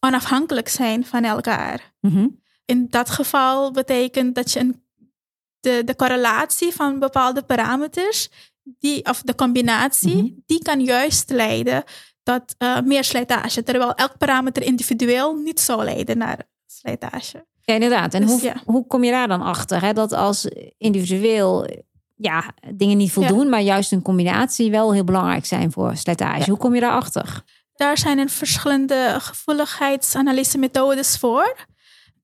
onafhankelijk 0.01 0.69
zijn 0.69 1.07
van 1.07 1.25
elkaar. 1.25 1.95
Mhm. 2.01 2.29
In 2.65 2.87
dat 2.91 3.11
geval 3.11 3.71
betekent 3.71 4.35
dat 4.35 4.53
je 4.53 4.61
een, 4.61 4.83
de, 5.61 5.83
de 5.85 5.97
correlatie 5.97 6.73
van 6.73 6.99
bepaalde 6.99 7.43
parameters, 7.43 8.29
die, 8.79 9.05
of 9.05 9.23
de 9.23 9.35
combinatie, 9.35 10.17
Mhm. 10.17 10.33
die 10.47 10.63
kan 10.63 10.81
juist 10.81 11.31
leiden 11.31 11.85
tot 12.23 12.43
eh, 12.59 12.81
meer 12.81 13.05
slijtage. 13.05 13.63
Terwijl 13.63 13.95
elk 13.95 14.19
parameter 14.19 14.63
individueel 14.63 15.35
niet 15.35 15.61
zou 15.61 15.85
leiden 15.85 16.19
naar 16.19 16.39
slijtage. 16.67 17.47
Ja, 17.63 17.75
inderdaad. 17.75 18.15
En 18.15 18.21
Dus 18.21 18.31
hoe, 18.31 18.43
ja. 18.43 18.55
hoe 18.65 18.87
kom 18.87 19.05
je 19.05 19.11
daar 19.11 19.29
dan 19.29 19.43
achter? 19.43 19.81
Hè? 19.83 19.93
Dat 19.93 20.13
als 20.13 20.49
individueel 20.79 21.67
ja, 22.15 22.45
dingen 22.75 22.97
niet 22.97 23.13
voldoen, 23.13 23.49
maar 23.49 23.61
juist 23.61 23.93
een 23.93 24.03
combinatie 24.03 24.71
wel 24.71 24.93
heel 24.93 25.05
belangrijk 25.05 25.45
zijn 25.47 25.73
voor 25.73 25.97
slijtage. 25.97 26.39
Ja. 26.39 26.45
Hoe 26.47 26.57
kom 26.59 26.75
je 26.75 26.81
daarachter? 26.81 27.43
Daar 27.75 27.99
zijn 27.99 28.19
er 28.19 28.29
verschillende 28.29 29.17
gevoeligheidsanalyse-methodes 29.21 31.17
voor. 31.19 31.57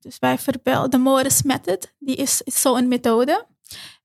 Dus 0.01 0.19
bijvoorbeeld 0.19 0.93
de 0.93 0.99
Morris 0.99 1.43
Method, 1.43 1.93
die 1.99 2.17
is, 2.17 2.43
is 2.45 2.61
zo'n 2.61 2.89
methode. 2.89 3.47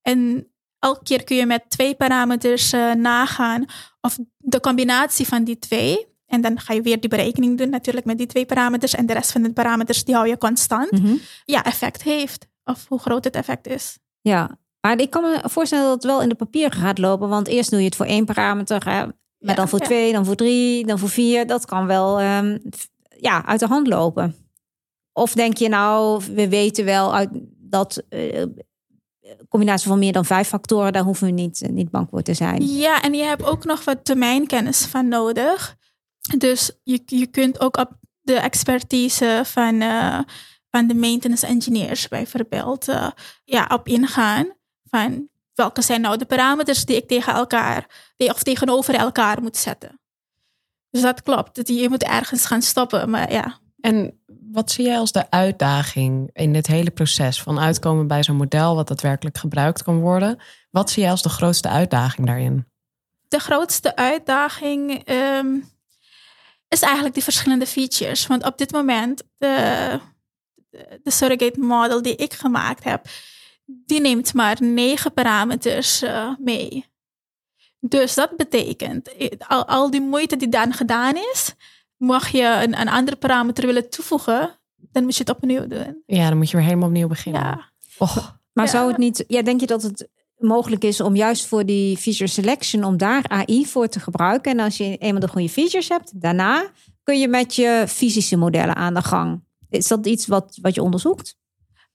En 0.02 0.47
elke 0.79 1.03
keer 1.03 1.23
kun 1.23 1.35
je 1.35 1.45
met 1.45 1.69
twee 1.69 1.95
parameters 1.95 2.71
eh, 2.71 2.91
nagaan 2.91 3.65
of 4.01 4.17
de 4.37 4.59
combinatie 4.59 5.27
van 5.27 5.43
die 5.43 5.59
twee. 5.59 6.15
En 6.25 6.41
dan 6.41 6.59
ga 6.59 6.73
je 6.73 6.81
weer 6.81 6.99
die 6.99 7.09
berekening 7.09 7.57
doen 7.57 7.69
natuurlijk 7.69 8.05
met 8.05 8.17
die 8.17 8.27
twee 8.27 8.45
parameters. 8.45 8.95
En 8.95 9.05
de 9.05 9.13
rest 9.13 9.31
van 9.31 9.41
de 9.41 9.53
parameters 9.53 10.03
die 10.03 10.15
hou 10.15 10.27
je 10.27 10.37
constant. 10.37 10.91
Mhm. 10.91 11.15
Ja, 11.45 11.63
effect 11.63 12.03
heeft. 12.03 12.47
Of 12.63 12.85
hoe 12.87 12.99
groot 12.99 13.23
het 13.23 13.35
effect 13.35 13.67
is. 13.67 13.97
Ja, 14.21 14.57
maar 14.81 14.99
ik 14.99 15.09
kan 15.09 15.23
me 15.23 15.39
voorstellen 15.43 15.83
dat 15.83 15.93
het 15.93 16.03
wel 16.03 16.21
in 16.21 16.29
de 16.29 16.35
papieren 16.35 16.79
gaat 16.79 16.97
lopen. 16.97 17.29
Want 17.29 17.47
eerst 17.47 17.69
doe 17.69 17.79
je 17.79 17.85
het 17.85 17.95
voor 17.95 18.05
één 18.05 18.25
parameter, 18.25 18.85
hè, 18.85 19.05
maar 19.05 19.13
Ja, 19.37 19.53
dan 19.53 19.67
voor 19.69 19.79
ja. 19.79 19.85
twee, 19.85 20.11
dan 20.11 20.25
voor 20.25 20.35
drie, 20.35 20.85
dan 20.85 20.99
voor 20.99 21.09
vier. 21.09 21.47
Dat 21.47 21.65
kan 21.65 21.85
wel 21.87 22.19
ehm, 22.19 22.57
ja, 23.19 23.45
uit 23.45 23.59
de 23.59 23.67
hand 23.67 23.87
lopen. 23.87 24.35
Of 25.13 25.33
denk 25.33 25.57
je 25.57 25.69
nou, 25.69 26.23
we 26.33 26.49
weten 26.49 26.85
wel 26.85 27.15
uit 27.15 27.29
dat 27.57 28.03
eh, 28.09 28.43
combinatie 29.49 29.87
van 29.87 29.99
meer 29.99 30.11
dan 30.11 30.25
vijf 30.25 30.47
factoren, 30.47 30.93
daar 30.93 31.03
hoeven 31.03 31.27
we 31.27 31.33
niet, 31.33 31.61
eh, 31.61 31.69
niet 31.69 31.89
bang 31.89 32.07
voor 32.09 32.21
te 32.21 32.33
zijn. 32.33 32.67
Ja, 32.67 33.01
en 33.01 33.13
je 33.13 33.23
hebt 33.23 33.43
ook 33.43 33.65
nog 33.65 33.83
wat 33.83 34.05
termijnkennis 34.05 34.85
van 34.85 35.07
nodig. 35.07 35.75
Dus 36.37 36.71
je, 36.83 37.01
je 37.05 37.27
kunt 37.27 37.59
ook 37.59 37.77
op 37.77 37.91
de 38.21 38.39
expertise 38.39 39.41
van, 39.45 39.81
eh, 39.81 40.19
van 40.71 40.87
de 40.87 40.93
maintenance 40.93 41.47
engineers 41.47 42.07
bijvoorbeeld 42.07 42.87
eh, 42.87 43.09
ja, 43.43 43.69
op 43.73 43.87
ingaan. 43.87 44.55
Van 44.83 45.29
welke 45.53 45.81
zijn 45.81 46.01
nou 46.01 46.17
de 46.17 46.25
parameters 46.25 46.85
die 46.85 46.95
ik 46.95 47.07
tegen 47.07 47.33
elkaar 47.33 48.11
die, 48.17 48.29
of 48.29 48.43
tegenover 48.43 48.95
elkaar 48.95 49.41
moet 49.41 49.57
zetten. 49.57 49.99
Dus 50.89 51.01
dat 51.01 51.21
klopt. 51.21 51.55
Dat 51.55 51.67
Je 51.67 51.73
je 51.73 51.89
moet 51.89 52.03
ergens 52.03 52.45
gaan 52.45 52.61
stoppen. 52.61 53.09
Maar 53.09 53.31
ja, 53.31 53.59
En 53.79 54.16
wat 54.51 54.71
zie 54.71 54.86
jij 54.86 54.97
als 54.97 55.12
de 55.12 55.31
uitdaging 55.31 56.29
in 56.33 56.53
dit 56.53 56.67
hele 56.67 56.91
proces 56.91 57.41
van 57.41 57.60
uitkomen 57.60 58.07
bij 58.07 58.23
zo'n 58.23 58.36
model 58.36 58.75
wat 58.75 58.88
daadwerkelijk 58.88 59.38
gebruikt 59.38 59.83
kan 59.83 59.99
worden? 59.99 60.39
Wat 60.71 60.89
zie 60.89 61.01
jij 61.01 61.12
als 61.12 61.21
de 61.21 61.29
grootste 61.29 61.69
uitdaging 61.69 62.27
daarin? 62.27 62.67
De 63.27 63.39
grootste 63.39 63.95
uitdaging 63.95 65.03
ehm, 65.03 65.55
is 66.67 66.81
eigenlijk 66.81 67.13
die 67.13 67.23
verschillende 67.23 67.67
features. 67.67 68.27
Want 68.27 68.45
op 68.45 68.57
dit 68.57 68.71
moment, 68.71 69.23
de, 69.38 69.99
de 71.03 71.12
surrogate 71.12 71.60
model 71.60 72.01
die 72.01 72.15
ik 72.15 72.33
gemaakt 72.33 72.83
heb, 72.83 73.05
die 73.65 74.01
neemt 74.01 74.33
maar 74.33 74.57
negen 74.60 75.13
parameters 75.13 76.03
uh, 76.03 76.29
mee. 76.39 76.86
Dus 77.79 78.13
dat 78.13 78.38
betekent, 78.38 79.10
al, 79.47 79.65
al 79.65 79.91
die 79.91 80.01
moeite 80.01 80.36
die 80.36 80.49
dan 80.49 80.73
gedaan 80.73 81.15
is, 81.15 81.55
mag 81.97 82.27
je 82.27 82.60
een, 82.63 82.79
een 82.79 82.89
andere 82.89 83.17
parameter 83.17 83.65
willen 83.65 83.89
toevoegen, 83.89 84.60
dan 84.75 85.03
moet 85.03 85.15
je 85.15 85.23
het 85.25 85.36
opnieuw 85.36 85.67
doen. 85.67 86.03
Ja, 86.05 86.27
dan 86.29 86.38
moet 86.38 86.49
je 86.49 86.57
weer 86.57 86.65
helemaal 86.65 86.88
opnieuw 86.88 87.07
beginnen. 87.07 87.41
Ja. 87.41 88.39
Maar 88.53 88.67
zou 88.67 88.88
het 88.88 88.97
niet, 88.97 89.23
ja, 89.27 89.41
denk 89.41 89.60
je 89.60 89.67
dat 89.67 89.81
het 89.81 90.10
mogelijk 90.38 90.83
is 90.83 91.01
om 91.01 91.15
juist 91.15 91.45
voor 91.45 91.65
die 91.65 91.97
feature 91.97 92.27
selection, 92.27 92.83
om 92.83 92.97
daar 92.97 93.27
AI 93.27 93.65
voor 93.65 93.88
te 93.88 93.99
gebruiken? 93.99 94.51
En 94.51 94.60
als 94.60 94.77
je 94.77 94.97
eenmaal 94.97 95.21
de 95.21 95.27
goede 95.27 95.49
features 95.49 95.89
hebt, 95.89 96.21
daarna 96.21 96.71
kun 97.03 97.19
je 97.19 97.27
met 97.27 97.55
je 97.55 97.86
fysische 97.88 98.36
modellen 98.36 98.75
aan 98.75 98.93
de 98.93 99.01
gang. 99.01 99.43
Is 99.69 99.88
dat 99.88 100.05
iets 100.05 100.27
wat, 100.27 100.57
wat 100.62 100.75
je 100.75 100.81
onderzoekt? 100.81 101.38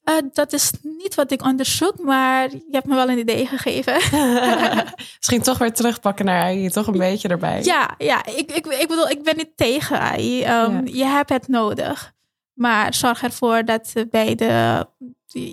Uh, 0.04 0.14
dat 0.32 0.52
is 0.52 0.72
niet 0.82 1.14
wat 1.14 1.30
ik 1.30 1.42
onderzoek, 1.42 1.98
maar 1.98 2.50
je 2.50 2.62
hebt 2.70 2.86
me 2.86 2.94
wel 2.94 3.08
een 3.08 3.18
idee 3.18 3.46
gegeven. 3.46 3.94
Misschien 5.16 5.42
toch 5.42 5.58
weer 5.58 5.72
terugpakken 5.72 6.24
naar 6.24 6.42
AI, 6.42 6.70
toch 6.70 6.86
een 6.86 6.98
beetje 6.98 7.28
erbij. 7.28 7.64
Ja, 7.64 7.94
ja 7.98 8.26
ik, 8.26 8.52
ik, 8.52 8.66
ik 8.66 8.88
bedoel, 8.88 9.08
ik 9.08 9.22
ben 9.22 9.36
niet 9.36 9.56
tegen 9.56 10.00
AI. 10.00 10.44
Um, 10.44 10.86
Je 10.86 11.04
hebt 11.04 11.28
het 11.28 11.48
nodig. 11.48 12.12
Maar 12.52 12.94
zorg 12.94 13.22
ervoor 13.22 13.64
dat 13.64 13.92
bij 14.10 14.34
de, 14.34 14.86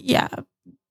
ja, 0.04 0.30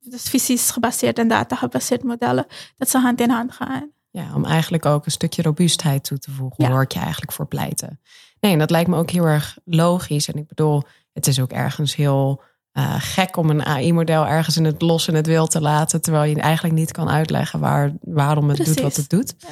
dus 0.00 0.28
fysisch 0.28 0.70
gebaseerd 0.70 1.18
en 1.18 1.28
data 1.28 1.56
gebaseerd 1.56 2.02
modellen, 2.02 2.46
dat 2.76 2.90
ze 2.90 2.98
hand 2.98 3.20
in 3.20 3.30
hand 3.30 3.52
gaan. 3.52 3.90
Ja, 4.10 4.34
om 4.34 4.44
eigenlijk 4.44 4.86
ook 4.86 5.04
een 5.04 5.10
stukje 5.10 5.42
robuustheid 5.42 6.04
toe 6.04 6.18
te 6.18 6.30
voegen, 6.30 6.64
ja. 6.64 6.70
hoor 6.70 6.82
ik 6.82 6.92
je 6.92 7.00
eigenlijk 7.00 7.32
voor 7.32 7.46
pleiten. 7.46 8.00
Nee, 8.40 8.52
en 8.52 8.58
dat 8.58 8.70
lijkt 8.70 8.88
me 8.88 8.96
ook 8.96 9.10
heel 9.10 9.24
erg 9.24 9.58
logisch. 9.64 10.28
En 10.28 10.34
ik 10.34 10.46
bedoel, 10.46 10.82
het 11.12 11.26
is 11.26 11.40
ook 11.40 11.52
ergens 11.52 11.96
heel 11.96 12.42
uh, 12.72 12.94
gek 12.98 13.36
om 13.36 13.50
een 13.50 13.64
AI-model 13.64 14.26
ergens 14.26 14.56
in 14.56 14.64
het 14.64 14.82
los 14.82 15.08
in 15.08 15.14
het 15.14 15.26
wild 15.26 15.50
te 15.50 15.60
laten, 15.60 16.00
terwijl 16.00 16.30
je 16.30 16.40
eigenlijk 16.40 16.74
niet 16.74 16.92
kan 16.92 17.08
uitleggen 17.08 17.60
waar, 17.60 17.92
waarom 18.00 18.48
het 18.48 18.56
Precies. 18.56 18.74
doet 18.74 18.84
wat 18.84 18.96
het 18.96 19.10
doet. 19.10 19.34
Ja. 19.38 19.48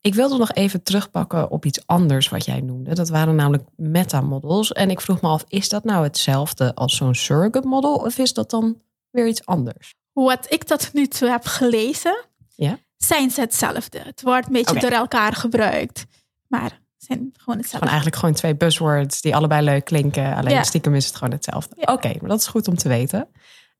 Ik 0.00 0.14
wilde 0.14 0.38
nog 0.38 0.52
even 0.52 0.82
terugpakken 0.82 1.50
op 1.50 1.64
iets 1.64 1.86
anders 1.86 2.28
wat 2.28 2.44
jij 2.44 2.60
noemde. 2.60 2.94
Dat 2.94 3.08
waren 3.08 3.34
namelijk 3.34 3.64
metamodels. 3.76 4.72
En 4.72 4.90
ik 4.90 5.00
vroeg 5.00 5.20
me 5.20 5.28
af, 5.28 5.44
is 5.48 5.68
dat 5.68 5.84
nou 5.84 6.02
hetzelfde 6.02 6.74
als 6.74 6.96
zo'n 6.96 7.14
surrogate 7.14 7.68
model 7.68 7.94
of 7.94 8.18
is 8.18 8.32
dat 8.32 8.50
dan 8.50 8.80
weer 9.10 9.26
iets 9.26 9.46
anders? 9.46 9.94
Wat 10.12 10.46
ik 10.48 10.64
tot 10.64 10.92
nu 10.92 11.06
toe 11.06 11.28
heb 11.28 11.44
gelezen, 11.44 12.24
ja? 12.54 12.78
zijn 12.96 13.30
ze 13.30 13.40
hetzelfde. 13.40 13.98
Het 13.98 14.22
wordt 14.22 14.46
een 14.46 14.52
beetje 14.52 14.76
okay. 14.76 14.90
door 14.90 14.98
elkaar 14.98 15.32
gebruikt. 15.32 16.04
Maar 16.46 16.80
zijn 16.98 17.18
gewoon 17.18 17.58
hetzelfde. 17.58 17.68
Gewoon 17.68 17.88
eigenlijk 17.88 18.16
gewoon 18.16 18.34
twee 18.34 18.56
buzzwords 18.56 19.20
die 19.20 19.36
allebei 19.36 19.64
leuk 19.64 19.84
klinken. 19.84 20.34
Alleen 20.34 20.54
ja. 20.54 20.62
stiekem 20.62 20.94
is 20.94 21.06
het 21.06 21.16
gewoon 21.16 21.32
hetzelfde. 21.32 21.74
Ja. 21.78 21.92
Oké, 21.92 22.08
maar 22.20 22.28
dat 22.28 22.40
is 22.40 22.46
goed 22.46 22.68
om 22.68 22.76
te 22.76 22.88
weten. 22.88 23.28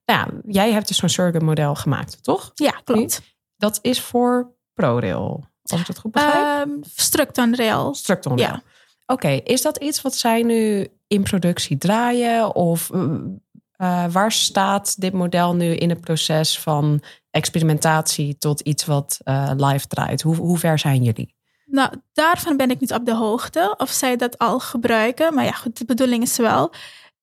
Nou, 0.05 0.41
jij 0.47 0.71
hebt 0.71 0.87
dus 0.87 0.97
zo'n 0.97 1.09
surrogate 1.09 1.45
model 1.45 1.75
gemaakt, 1.75 2.23
toch? 2.23 2.51
Ja, 2.55 2.81
klopt. 2.83 3.21
Dat 3.57 3.79
is 3.81 4.01
voor 4.01 4.51
ProRail, 4.73 5.43
als 5.63 5.79
ik 5.79 5.87
dat 5.87 5.99
goed 5.99 6.11
begrijp. 6.11 6.67
Um, 6.67 6.79
Structon 6.95 7.55
Rail. 7.55 7.93
Structon 7.93 8.37
Rail. 8.37 8.49
Ja. 8.49 8.61
Oké, 9.05 9.27
is 9.29 9.61
dat 9.61 9.77
iets 9.77 10.01
wat 10.01 10.15
zij 10.15 10.43
nu 10.43 10.87
in 11.07 11.23
productie 11.23 11.77
draaien? 11.77 12.55
Of 12.55 12.89
uh, 12.89 14.05
waar 14.11 14.31
staat 14.31 15.01
dit 15.01 15.13
model 15.13 15.55
nu 15.55 15.75
in 15.75 15.89
het 15.89 16.01
proces 16.01 16.59
van 16.59 17.01
experimentatie 17.31 18.37
tot 18.37 18.59
iets 18.59 18.85
wat 18.85 19.19
uh, 19.23 19.51
live 19.55 19.87
draait? 19.87 20.21
Hoe, 20.21 20.35
hoe 20.35 20.57
ver 20.57 20.79
zijn 20.79 21.03
jullie? 21.03 21.37
Nou, 21.69 21.93
daarvan 22.13 22.57
ben 22.57 22.69
ik 22.69 22.79
niet 22.79 22.93
op 22.93 23.05
de 23.05 23.13
hoogte 23.13 23.75
of 23.77 23.89
zij 23.89 24.15
dat 24.15 24.37
al 24.37 24.59
gebruiken. 24.59 25.33
Maar 25.33 25.43
ja, 25.43 25.51
goed, 25.51 25.77
de 25.77 25.85
bedoeling 25.85 26.23
is 26.23 26.37
wel. 26.37 26.73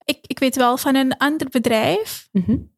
Ik, 0.05 0.19
ik 0.27 0.39
weet 0.39 0.57
wel 0.57 0.77
van 0.77 0.95
een 0.95 1.17
ander 1.17 1.49
bedrijf. 1.49 2.29
Mm 2.33 2.43
-hmm. 2.47 2.75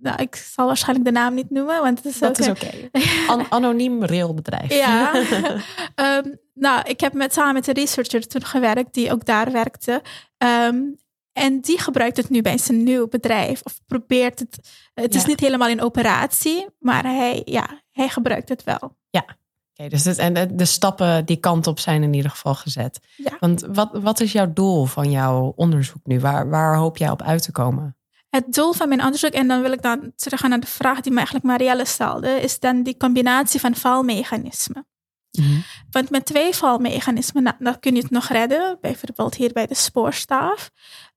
Nou, 0.00 0.22
ik 0.22 0.36
zal 0.36 0.66
waarschijnlijk 0.66 1.06
de 1.06 1.12
naam 1.12 1.34
niet 1.34 1.50
noemen, 1.50 1.80
want 1.80 1.98
het 1.98 2.06
is 2.12 2.18
dat 2.18 2.38
is 2.38 2.48
oké. 2.48 2.66
Okay. 2.92 3.02
An 3.26 3.46
anoniem 3.48 4.04
railbedrijf. 4.04 4.74
Ja. 4.74 5.14
um, 5.94 6.38
nou, 6.54 6.88
ik 6.88 7.00
heb 7.00 7.12
met, 7.12 7.32
samen 7.32 7.54
met 7.54 7.66
een 7.66 7.74
researcher 7.74 8.26
toen 8.26 8.44
gewerkt 8.44 8.94
die 8.94 9.12
ook 9.12 9.24
daar 9.24 9.52
werkte. 9.52 10.02
Um, 10.38 10.98
en 11.32 11.60
die 11.60 11.78
gebruikt 11.78 12.16
het 12.16 12.30
nu 12.30 12.42
bij 12.42 12.58
zijn 12.58 12.82
nieuw 12.82 13.08
bedrijf. 13.08 13.60
Of 13.62 13.80
probeert 13.86 14.38
het. 14.38 14.58
Het 14.94 15.14
is 15.14 15.24
niet 15.24 15.40
helemaal 15.40 15.68
in 15.68 15.82
operatie, 15.82 16.66
maar 16.78 17.04
hij, 17.04 17.42
ja, 17.44 17.82
hij 17.92 18.08
gebruikt 18.08 18.48
het 18.48 18.64
wel. 18.64 18.96
Ja, 19.10 19.24
okay, 19.80 19.88
dus 19.88 20.04
het, 20.04 20.18
en 20.18 20.34
de, 20.34 20.54
de, 20.54 20.64
stappen 20.64 21.24
die 21.24 21.36
kant 21.36 21.66
op 21.66 21.78
zijn 21.78 22.02
in 22.02 22.14
ieder 22.14 22.30
geval 22.30 22.54
gezet. 22.54 23.00
Ja. 23.16 23.36
Want 23.40 23.66
wat, 23.72 23.90
wat 23.92 24.20
is 24.20 24.32
jouw 24.32 24.52
doel 24.52 24.84
van 24.84 25.10
jouw 25.10 25.52
onderzoek 25.56 26.00
nu? 26.04 26.20
Waar, 26.20 26.48
waar 26.48 26.76
hoop 26.76 26.96
jij 26.96 27.10
op 27.10 27.22
uit 27.22 27.42
te 27.42 27.52
komen? 27.52 27.96
Het 28.28 28.52
doel 28.52 28.72
van 28.72 28.88
mijn 28.88 29.04
onderzoek, 29.04 29.30
en 29.30 29.48
dan 29.48 29.62
wil 29.62 29.72
ik 29.72 29.82
dan 29.82 30.12
teruggaan 30.16 30.50
naar 30.50 30.60
de 30.60 30.66
vraag 30.66 31.00
die 31.00 31.10
me 31.10 31.16
eigenlijk 31.16 31.46
Marielle 31.46 31.84
stelde, 31.84 32.40
is 32.40 32.58
dan 32.58 32.82
die 32.82 32.96
combinatie 32.96 33.60
van 33.60 33.74
valmechanismen. 33.74 34.86
Mm 35.30 35.44
-hmm. 35.44 35.64
Want 35.90 36.10
met 36.10 36.26
twee 36.26 36.54
valmechanismen, 36.54 37.42
nou, 37.42 37.56
dan 37.58 37.80
kun 37.80 37.94
je 37.94 38.02
het 38.02 38.10
nog 38.10 38.28
redden. 38.28 38.78
Bijvoorbeeld 38.80 39.34
hier 39.34 39.52
bij 39.52 39.66
de 39.66 39.74
spoorstaaf. 39.74 40.70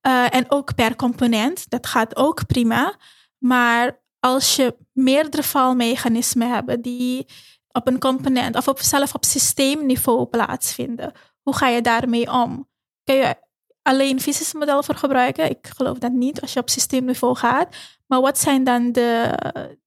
Uh, 0.08 0.36
en 0.36 0.46
ook 0.48 0.76
per 0.76 0.96
component, 0.96 1.70
dat 1.70 1.88
gaat 1.88 2.16
ook 2.16 2.46
prima. 2.46 2.96
Maar 3.38 4.02
als 4.20 4.56
je 4.56 4.76
meerdere 4.92 5.44
valmechanismen 5.44 6.50
hebt 6.54 6.84
die 6.84 7.26
op 7.74 7.88
een 7.88 8.00
component 8.00 8.56
of 8.56 8.68
op, 8.68 8.80
zelf 8.80 9.14
op 9.14 9.26
systeemniveau 9.26 10.26
plaatsvinden, 10.26 11.12
hoe 11.42 11.56
ga 11.56 11.68
je 11.68 11.82
daarmee 11.82 12.32
om? 12.32 12.70
Kun 13.04 13.16
je 13.16 13.36
alleen 13.82 14.22
fysische 14.22 14.58
model 14.58 14.84
voor 14.84 14.96
gebruiken? 14.96 15.50
Ik 15.50 15.68
geloof 15.76 15.98
dat 15.98 16.12
niet 16.12 16.42
als 16.42 16.54
je 16.54 16.60
op 16.60 16.70
systeemniveau 16.70 17.36
gaat. 17.36 17.76
Maar 18.08 18.22
wat 18.22 18.40
zijn 18.40 18.64
dan 18.64 18.92
de, 18.92 19.32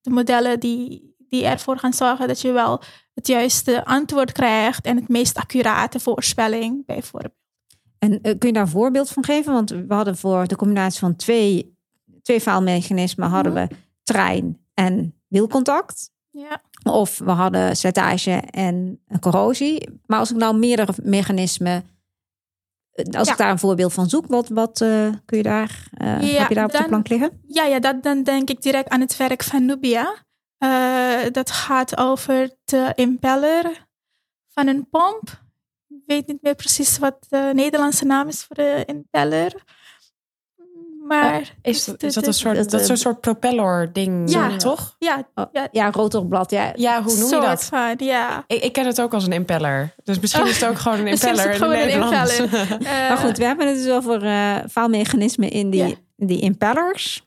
de 0.00 0.10
modellen 0.10 0.60
die, 0.60 1.14
die 1.28 1.44
ervoor 1.44 1.78
gaan 1.78 1.92
zorgen 1.92 2.28
dat 2.28 2.40
je 2.40 2.52
wel 2.52 2.82
het 3.14 3.26
juiste 3.26 3.84
antwoord 3.84 4.32
krijgt 4.32 4.86
en 4.86 4.96
het 4.96 5.08
meest 5.08 5.36
accurate 5.36 6.00
voorspelling 6.00 6.86
bijvoorbeeld? 6.86 7.34
En 7.98 8.12
uh, 8.12 8.18
kun 8.20 8.48
je 8.48 8.52
daar 8.52 8.62
een 8.62 8.68
voorbeeld 8.68 9.10
van 9.10 9.24
geven? 9.24 9.52
Want 9.52 9.70
we 9.70 9.94
hadden 9.94 10.16
voor 10.16 10.46
de 10.46 10.56
combinatie 10.56 11.00
van 11.00 11.16
twee, 11.16 11.76
twee 12.22 12.40
faalmechanismen 12.40 13.28
hadden 13.28 13.54
we 13.54 13.68
trein 14.02 14.66
en 14.74 15.20
wielcontact. 15.28 16.10
Ja. 16.30 16.62
Of 16.88 17.18
we 17.18 17.30
hadden 17.30 17.76
slijtage 17.76 18.30
en 18.50 19.00
corrosie. 19.20 19.88
Maar 20.06 20.18
als 20.18 20.30
ik 20.30 20.36
nou 20.36 20.56
meerdere 20.56 20.92
mechanismen, 21.02 21.84
als 23.10 23.26
Ja. 23.26 23.32
ik 23.32 23.38
daar 23.38 23.50
een 23.50 23.58
voorbeeld 23.58 23.92
van 23.92 24.08
zoek, 24.08 24.26
wat, 24.26 24.48
wat 24.48 24.80
eh, 24.80 25.08
kun 25.24 25.36
je 25.36 25.42
daar, 25.42 25.88
Ja, 25.98 26.06
heb 26.06 26.48
je 26.48 26.54
daar 26.54 26.64
op 26.64 26.72
de 26.72 26.84
plank 26.84 27.08
liggen? 27.08 27.40
Ja, 27.46 27.64
ja 27.64 27.78
dat, 27.78 28.02
dan 28.02 28.22
denk 28.22 28.50
ik 28.50 28.62
direct 28.62 28.88
aan 28.88 29.00
het 29.00 29.16
werk 29.16 29.42
van 29.42 29.64
Nubia. 29.66 30.14
Eh, 30.58 31.30
dat 31.32 31.50
gaat 31.50 31.96
over 31.98 32.50
de 32.64 32.92
impeller 32.94 33.86
van 34.48 34.66
een 34.66 34.88
pomp. 34.90 35.44
Ik 35.88 36.02
weet 36.06 36.26
niet 36.26 36.42
meer 36.42 36.54
precies 36.54 36.98
wat 36.98 37.16
de 37.28 37.50
Nederlandse 37.54 38.04
naam 38.04 38.28
is 38.28 38.44
voor 38.44 38.56
de 38.56 38.82
impeller. 38.86 39.52
Maar 41.06 41.54
Is, 41.62 41.84
de- 41.84 41.94
is 41.98 42.14
dat 42.14 42.22
de- 42.24 42.28
een 42.30 42.34
soort, 42.34 42.56
dat- 42.56 42.70
dat 42.70 42.80
is 42.80 42.88
een 42.88 42.96
soort 42.96 43.20
propeller 43.20 43.92
ding, 43.92 44.30
Ja. 44.30 44.56
toch? 44.56 44.96
Ja, 44.98 45.28
Oh, 45.34 45.44
ja, 45.52 45.68
ja, 45.72 45.90
rotorblad. 45.90 46.50
Ja. 46.50 46.72
Ja, 46.76 47.02
hoe 47.02 47.12
noem 47.12 47.22
je 47.22 47.28
soort 47.28 47.42
dat? 47.46 47.64
van, 47.64 47.94
ja. 47.98 48.44
Ik, 48.46 48.62
ik 48.62 48.72
ken 48.72 48.86
het 48.86 49.00
ook 49.00 49.14
als 49.14 49.26
een 49.26 49.32
impeller. 49.32 49.94
Dus 50.04 50.20
misschien 50.20 50.46
is 50.46 50.60
het 50.60 50.70
ook 50.70 50.78
gewoon 50.78 50.98
een 50.98 51.04
Misschien 51.10 51.32
is 51.32 51.44
impeller 51.44 51.78
het 51.78 51.92
in 51.92 52.02
gewoon 52.02 52.10
een 52.10 52.48
impeller. 52.48 52.88
Eh, 52.92 53.08
Maar 53.08 53.16
goed, 53.18 53.36
we 53.38 53.44
hebben 53.44 53.68
het 53.68 53.76
dus 53.76 53.88
over 53.92 54.22
eh 54.24 54.56
faalmechanismen 54.70 55.50
in 55.50 55.70
die, 55.70 55.98
die 56.16 56.40
impellers, 56.40 57.26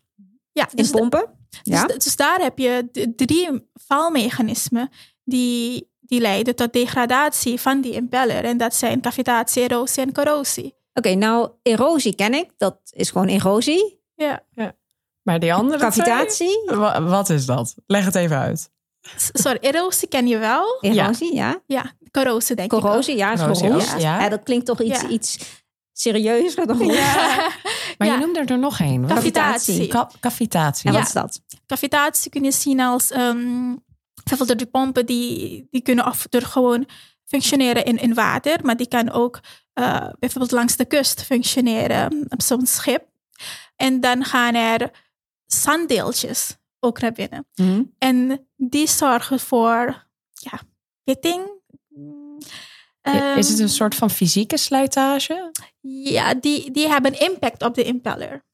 ja, 0.52 0.64
in 0.70 0.76
dus, 0.76 0.90
pompen. 0.90 1.26
Ja. 1.64 1.86
dus, 1.86 1.98
dus 2.04 2.16
daar 2.16 2.40
heb 2.42 2.58
je 2.58 2.90
drie 3.16 3.70
valmechanismen 3.74 4.90
die, 5.24 5.90
die 6.00 6.20
leiden 6.22 6.56
tot 6.56 6.74
degradatie 6.74 7.60
van 7.60 7.82
die 7.82 7.92
impeller. 7.94 8.44
En 8.44 8.58
dat 8.58 8.76
zijn 8.76 9.02
cavitatie, 9.02 9.64
erosie 9.64 10.04
en 10.04 10.14
corrosie. 10.14 10.78
Oké, 11.00 11.14
nou, 11.16 11.50
erosie 11.64 12.16
ken 12.16 12.34
ik. 12.34 12.50
Dat 12.58 12.78
is 12.92 13.10
gewoon 13.10 13.28
erosie. 13.28 14.00
Ja. 14.16 14.44
Maar 15.24 15.40
die 15.40 15.54
andere 15.54 15.80
Cavitatie, 15.80 16.64
twee? 16.66 16.80
Wat 17.02 17.30
is 17.30 17.46
dat? 17.46 17.76
Leg 17.86 18.06
het 18.06 18.16
even 18.16 18.38
uit. 18.38 18.72
Sorry, 19.34 19.58
erosie 19.62 20.08
ken 20.08 20.28
je 20.28 20.38
wel. 20.38 20.78
erosie, 20.82 21.36
ja. 21.36 21.62
Ja, 21.66 21.92
corrosie 22.12 22.56
denk 22.56 22.74
ik 22.74 22.80
Corrosie, 22.80 23.16
ja, 23.18 23.32
is 23.34 23.40
Corrosie 23.40 24.00
ja. 24.00 24.20
Ja, 24.20 24.30
dat 24.30 24.44
klinkt 24.44 24.66
toch 24.66 24.82
iets, 24.82 25.02
Ja. 25.02 25.08
iets 25.08 25.38
serieuzer 25.94 26.68
dan 26.68 26.76
ook. 26.76 26.82
roest. 26.88 26.98
Ja. 26.98 27.52
Maar 27.98 28.08
Ja. 28.08 28.14
je 28.14 28.20
noemde 28.20 28.40
er 28.40 28.60
nog 28.60 28.80
één. 28.80 29.08
Cavitatie. 29.08 29.88
Ka- 29.88 30.12
cavitatie. 30.20 30.86
En 30.88 30.92
Ja. 30.94 30.98
wat 31.00 31.08
is 31.08 31.14
dat? 31.14 31.42
Cavitatie 31.66 32.32
kun 32.32 32.44
je 32.44 32.52
zien 32.52 32.80
als 32.80 33.12
ehm 33.12 33.76
bijvoorbeeld 34.24 34.60
de 34.60 34.66
pompen 34.66 35.06
die, 35.06 35.68
die 35.72 35.82
kunnen 35.82 36.06
of 36.06 36.28
door 36.30 36.42
gewoon 36.42 36.86
functioneren 37.26 37.86
in, 37.86 37.98
in 37.98 38.14
water, 38.14 38.60
maar 38.64 38.78
die 38.78 38.88
kan 38.88 39.12
ook 39.12 39.40
eh, 39.82 40.10
bijvoorbeeld 40.20 40.52
langs 40.52 40.76
de 40.76 40.86
kust 40.86 41.22
functioneren 41.24 42.26
op 42.30 42.42
zo'n 42.42 42.66
schip. 42.66 43.08
En 43.76 44.00
dan 44.00 44.24
gaan 44.24 44.56
er 44.56 44.92
zanddeeltjes 45.46 46.58
ook 46.80 47.00
naar 47.02 47.12
binnen. 47.12 47.48
Mhm. 47.56 47.84
En 47.98 48.48
die 48.56 48.88
zorgen 48.88 49.40
voor 49.40 50.08
ja, 50.34 50.60
pitting. 51.04 51.58
is 53.36 53.48
het 53.50 53.54
Ehm, 53.56 53.62
een 53.62 53.70
soort 53.70 53.96
van 53.96 54.10
fysieke 54.10 54.58
slijtage? 54.58 55.52
Ja, 55.82 56.34
die, 56.34 56.72
die 56.72 56.88
hebben 56.88 57.20
impact 57.20 57.64
op 57.64 57.74
de 57.76 57.84
impeller. 57.84 58.46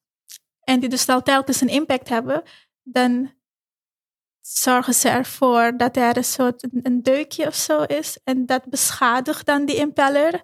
En 0.63 0.79
die 0.79 0.89
dus 0.89 1.05
wel 1.05 1.21
telkens 1.21 1.61
een 1.61 1.67
impact 1.69 2.09
hebben, 2.09 2.43
dan 2.83 3.33
zorgen 4.41 4.93
ze 4.93 5.09
ervoor 5.09 5.77
dat 5.77 5.97
er 5.97 6.17
een 6.17 6.23
soort 6.23 6.63
een- 6.63 6.79
een 6.83 7.03
deukje 7.03 7.47
of 7.47 7.55
zo 7.55 7.83
is. 7.83 8.17
En 8.23 8.45
dat 8.45 8.65
beschadigt 8.65 9.45
dan 9.45 9.65
die 9.65 9.75
impeller. 9.75 10.43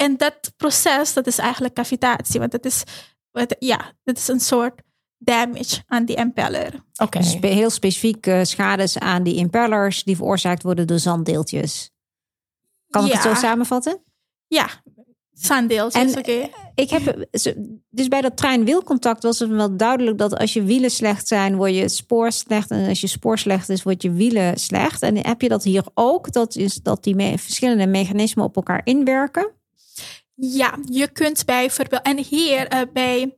En 0.00 0.16
dat 0.16 0.52
proces, 0.56 1.12
dat 1.12 1.26
is 1.26 1.38
eigenlijk 1.38 1.74
cavitatie. 1.74 2.40
Want 2.40 2.52
dat 2.52 2.64
is, 2.64 2.82
wat- 3.30 3.56
ja, 3.58 3.92
dat 4.04 4.16
is 4.16 4.28
een 4.28 4.40
soort 4.40 4.80
damage 5.18 5.82
aan 5.86 6.04
die 6.04 6.16
impeller. 6.16 6.84
Oké. 7.02 7.22
Spe- 7.22 7.46
heel 7.46 7.70
specifiek 7.70 8.26
eh, 8.26 8.42
schades 8.42 8.98
aan 8.98 9.22
die 9.22 9.34
impellers 9.34 10.04
die 10.04 10.16
veroorzaakt 10.16 10.62
worden 10.62 10.86
door 10.86 10.98
zanddeeltjes. 10.98 11.90
Kan 12.90 13.06
ik 13.06 13.12
het 13.12 13.22
zo 13.22 13.34
samenvatten? 13.34 14.02
Ja, 14.46 14.68
zanddeeltjes, 15.32 16.12
En- 16.12 16.18
oké. 16.18 16.48
Ik 16.74 16.90
heb, 16.90 17.26
dus 17.90 18.08
bij 18.08 18.20
dat 18.20 18.36
trein-wielcontact 18.36 19.22
was 19.22 19.38
het 19.38 19.48
wel 19.50 19.76
duidelijk 19.76 20.18
dat 20.18 20.36
als 20.38 20.52
je 20.52 20.62
wielen 20.62 20.90
slecht 20.90 21.28
zijn, 21.28 21.56
word 21.56 21.74
je 21.74 21.88
spoor 21.88 22.32
slecht. 22.32 22.70
En 22.70 22.88
als 22.88 23.00
je 23.00 23.06
spoor 23.06 23.38
slecht 23.38 23.68
is, 23.68 23.82
word 23.82 24.02
je 24.02 24.12
wielen 24.12 24.58
slecht. 24.58 25.02
En 25.02 25.16
heb 25.26 25.40
je 25.42 25.48
dat 25.48 25.64
hier 25.64 25.84
ook? 25.94 26.32
Dat 26.32 26.56
is 26.56 26.74
dat 26.74 27.04
die 27.04 27.14
me- 27.14 27.38
verschillende 27.38 27.86
mechanismen 27.86 28.44
op 28.44 28.56
elkaar 28.56 28.80
inwerken? 28.84 29.58
Ja, 30.40 30.78
je 30.84 31.08
kunt 31.08 31.44
bijvoorbeeld. 31.44 32.02
En 32.02 32.18
hier 32.18 32.66
eh, 32.68 32.80
bij, 32.92 33.36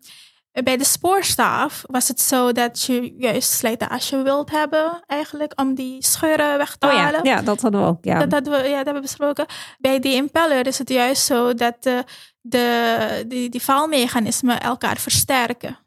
bij 0.64 0.76
de 0.76 0.84
spoorstaaf 0.84 1.82
was 1.86 2.08
het 2.08 2.20
zo 2.20 2.52
dat 2.52 2.82
je 2.82 3.14
juist 3.16 3.50
slijtage 3.50 4.22
wilt 4.22 4.50
hebben, 4.50 5.02
eigenlijk, 5.06 5.60
om 5.60 5.74
die 5.74 6.04
scheuren 6.04 6.58
weg 6.58 6.76
te 6.76 6.86
Oh 6.86 6.92
ja, 6.92 6.98
halen. 6.98 7.24
ja 7.24 7.42
dat 7.42 7.60
hadden 7.60 7.80
we 7.80 7.86
ook. 7.86 8.04
Ja. 8.04 8.18
Dat, 8.18 8.32
hadden 8.32 8.52
we, 8.52 8.58
ja, 8.58 8.76
dat 8.76 8.84
hebben 8.84 8.94
we 8.94 9.00
besproken. 9.00 9.46
Bij 9.78 9.98
die 9.98 10.14
impeller 10.14 10.66
is 10.66 10.78
het 10.78 10.88
juist 10.88 11.24
zo 11.24 11.54
dat 11.54 11.82
de, 11.82 12.04
de, 12.40 13.24
die, 13.28 13.48
die 13.48 13.62
valmechanismen 13.62 14.60
elkaar 14.60 14.98
versterken. 14.98 15.78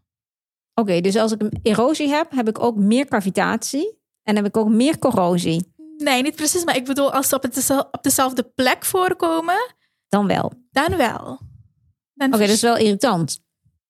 Oké, 0.73 1.01
dus 1.01 1.15
als 1.15 1.32
ik 1.32 1.41
een 1.41 1.60
erosie 1.63 2.10
heb, 2.10 2.32
heb 2.32 2.47
ik 2.47 2.60
ook 2.60 2.75
meer 2.75 3.06
cavitatie 3.08 3.99
en 4.23 4.36
heb 4.36 4.45
ik 4.45 4.58
ook 4.58 4.69
meer 4.69 4.99
corrosie. 4.99 5.73
Nee, 5.97 6.21
niet 6.21 6.36
precies, 6.36 6.63
maar 6.63 6.75
ik 6.75 6.86
bedoel, 6.86 7.12
als 7.12 7.28
ze 7.30 7.36
op, 7.36 7.43
het, 7.43 7.69
op 7.91 8.04
dezelfde 8.04 8.43
plek 8.43 8.86
voorkomen, 8.86 9.75
Dan 10.08 10.28
wel. 10.28 10.51
Oké, 10.75 10.89
dan 10.89 10.97
wel. 10.97 11.39
Dan 12.13 12.31
dat 12.31 12.39
is 12.39 12.61
wel 12.61 12.77
irritant. 12.77 13.39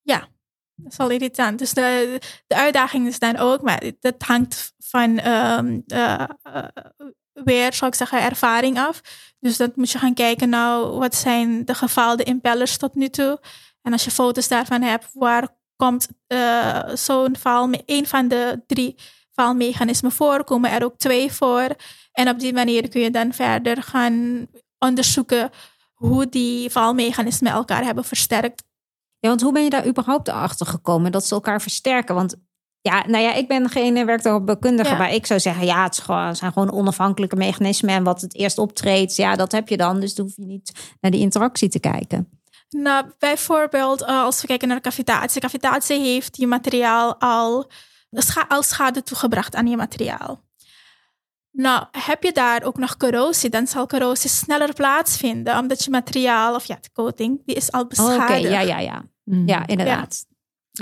Ja, 0.02 0.28
dat 0.76 0.92
is 0.92 0.98
wel 0.98 1.10
irritant. 1.10 1.60
Dus 1.60 1.74
de, 1.74 2.20
de 2.48 2.56
uitdaging 2.56 3.08
is 3.08 3.20
dan 3.20 3.38
ook, 3.38 3.62
maar 3.62 3.84
dat 4.00 4.16
hangt 4.18 4.74
van 4.78 5.18
eh, 5.20 5.60
eh, 5.88 6.28
weer, 7.34 7.74
zou 7.74 7.92
ik 7.92 7.98
zeggen, 7.98 8.22
ervaring 8.22 8.80
af. 8.80 9.02
Dus 9.40 9.58
dan 9.58 9.72
moet 9.76 9.92
je 9.92 9.98
gaan 9.98 10.14
kijken, 10.14 10.50
nou, 10.50 10.98
wat 10.98 11.16
zijn 11.16 11.66
de 11.66 11.74
gefaalde 11.76 12.24
impellers 12.24 12.78
tot 12.78 12.96
nu 12.96 13.10
toe? 13.10 13.40
En 13.82 13.92
als 13.92 14.04
je 14.04 14.12
foto's 14.12 14.48
daarvan 14.48 14.82
hebt, 14.82 15.10
waar 15.14 15.48
komt 15.76 16.08
eh, 16.28 16.90
zo'n 16.94 17.36
faal, 17.38 17.70
een 17.86 18.08
van 18.08 18.28
de 18.28 18.64
drie 18.68 18.96
faalmechanismen 19.32 20.12
voor? 20.12 20.44
Komen 20.44 20.72
er 20.72 20.84
ook 20.84 20.98
twee 20.98 21.32
voor? 21.32 21.76
En 22.12 22.30
op 22.30 22.40
die 22.40 22.54
manier 22.54 22.90
kun 22.90 23.02
je 23.02 23.12
dan 23.12 23.34
verder 23.34 23.84
gaan 23.84 24.48
onderzoeken 24.80 25.52
hoe 25.96 26.30
die 26.30 26.70
faalmechanismen 26.70 27.52
elkaar 27.52 27.84
hebben 27.84 28.04
versterkt 28.04 28.64
Ja, 29.20 29.30
want 29.30 29.42
hoe 29.42 29.52
ben 29.54 29.64
je 29.64 29.70
daar 29.70 29.88
überhaupt 29.88 30.30
achter 30.30 30.66
gekomen 30.66 31.12
dat 31.12 31.26
ze 31.26 31.34
elkaar 31.34 31.62
versterken? 31.62 32.16
Want 32.16 32.36
ja, 32.82 33.04
nou 33.08 33.24
ja, 33.24 33.34
ik 33.34 33.48
ben 33.48 33.70
geen 33.70 34.06
werktuigbouwkundige, 34.06 34.90
Ja. 34.90 34.98
maar 34.98 35.14
ik 35.14 35.26
zou 35.26 35.40
zeggen, 35.40 35.66
ja, 35.66 35.84
het 35.84 35.94
is 35.94 36.00
gewoon- 36.00 36.26
het 36.28 36.38
zijn 36.38 36.54
gewoon 36.54 36.72
onafhankelijke 36.72 37.36
mechanismen 37.36 37.94
en 37.94 38.04
wat 38.04 38.22
het 38.22 38.36
eerst 38.36 38.58
optreedt, 38.58 39.16
ja, 39.16 39.36
dat 39.36 39.52
heb 39.52 39.68
je 39.70 39.78
dan. 39.78 40.00
Dus 40.00 40.16
dan 40.16 40.26
hoef 40.26 40.36
je 40.36 40.46
niet 40.46 40.96
naar 41.02 41.12
die 41.12 41.20
interactie 41.20 41.70
te 41.70 41.80
kijken. 41.80 42.30
Nou, 42.70 43.06
bijvoorbeeld 43.20 44.02
eh, 44.02 44.24
als 44.24 44.42
we 44.42 44.48
kijken 44.48 44.68
naar 44.68 44.82
cavitatie. 44.82 45.42
Cavitatie 45.42 46.00
heeft 46.00 46.38
je 46.38 46.48
materiaal 46.48 47.20
al, 47.20 47.70
scha 48.12 48.46
al 48.48 48.64
schade 48.64 49.04
toegebracht 49.04 49.56
aan 49.56 49.68
je 49.68 49.76
materiaal. 49.78 50.44
Nou, 51.58 51.86
heb 51.92 52.24
je 52.24 52.32
daar 52.32 52.64
ook 52.64 52.78
nog 52.78 52.98
corrosie, 52.98 53.50
dan 53.50 53.68
zal 53.68 53.88
corrosie 53.88 54.30
sneller 54.30 54.74
plaatsvinden, 54.74 55.58
omdat 55.58 55.84
je 55.84 55.90
materiaal, 55.90 56.56
of 56.56 56.66
ja, 56.66 56.78
de 56.82 56.90
coating, 56.94 57.42
die 57.46 57.56
is 57.56 57.72
al 57.72 57.80
Oké, 57.82 57.90
beschadigd. 57.90 58.42
ja, 58.42 58.60
ja, 58.60 58.80
ja. 58.80 59.04
Mhm. 59.24 59.48
Ja, 59.48 59.68
inderdaad. 59.68 60.26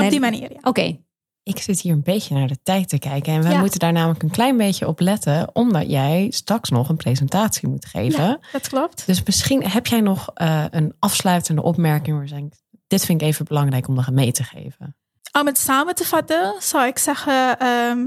Op 0.02 0.10
die 0.10 0.20
manier, 0.20 0.52
ja. 0.52 0.60
Oké, 0.62 0.98
Ik 1.44 1.58
zit 1.60 1.80
hier 1.82 1.94
een 1.94 2.04
beetje 2.04 2.36
naar 2.36 2.48
de 2.48 2.62
tijd 2.64 2.90
te 2.90 3.00
kijken. 3.00 3.34
En 3.34 3.44
wij 3.44 3.52
Ja. 3.52 3.60
moeten 3.60 3.80
daar 3.80 3.92
namelijk 3.92 4.24
een 4.24 4.32
klein 4.32 4.58
beetje 4.58 4.88
op 4.88 5.00
letten. 5.00 5.50
Omdat 5.56 5.90
jij 5.90 6.28
straks 6.30 6.70
nog 6.70 6.90
een 6.90 6.96
presentatie 6.96 7.68
moet 7.68 7.86
geven. 7.86 8.24
Ja, 8.24 8.40
dat 8.52 8.68
klopt. 8.68 9.06
Dus 9.06 9.24
misschien 9.24 9.66
heb 9.70 9.88
jij 9.88 10.02
nog 10.02 10.30
eh, 10.34 10.66
een 10.70 10.94
afsluitende 11.00 11.62
opmerking. 11.64 12.16
Waar 12.18 12.26
je 12.26 12.34
denkt, 12.34 12.64
dit 12.88 13.06
vind 13.06 13.22
ik 13.22 13.28
even 13.28 13.46
belangrijk 13.46 13.88
om 13.88 13.96
nog 13.96 14.12
mee 14.12 14.32
te 14.32 14.44
geven. 14.44 14.96
Om 15.40 15.46
het 15.46 15.58
samen 15.58 15.96
te 15.96 16.06
vatten, 16.06 16.54
zou 16.60 16.88
ik 16.88 16.98
zeggen, 16.98 17.60
ehm, 17.60 18.00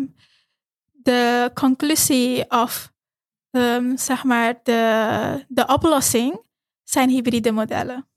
de 1.07 1.51
conclusie 1.55 2.51
of 2.51 2.93
ehm, 3.51 3.97
zeg 3.97 4.25
maar 4.25 4.55
de, 4.63 5.45
de 5.49 5.67
oplossing 5.67 6.41
zijn 6.85 7.09
hybride 7.09 7.53
modellen. 7.53 8.09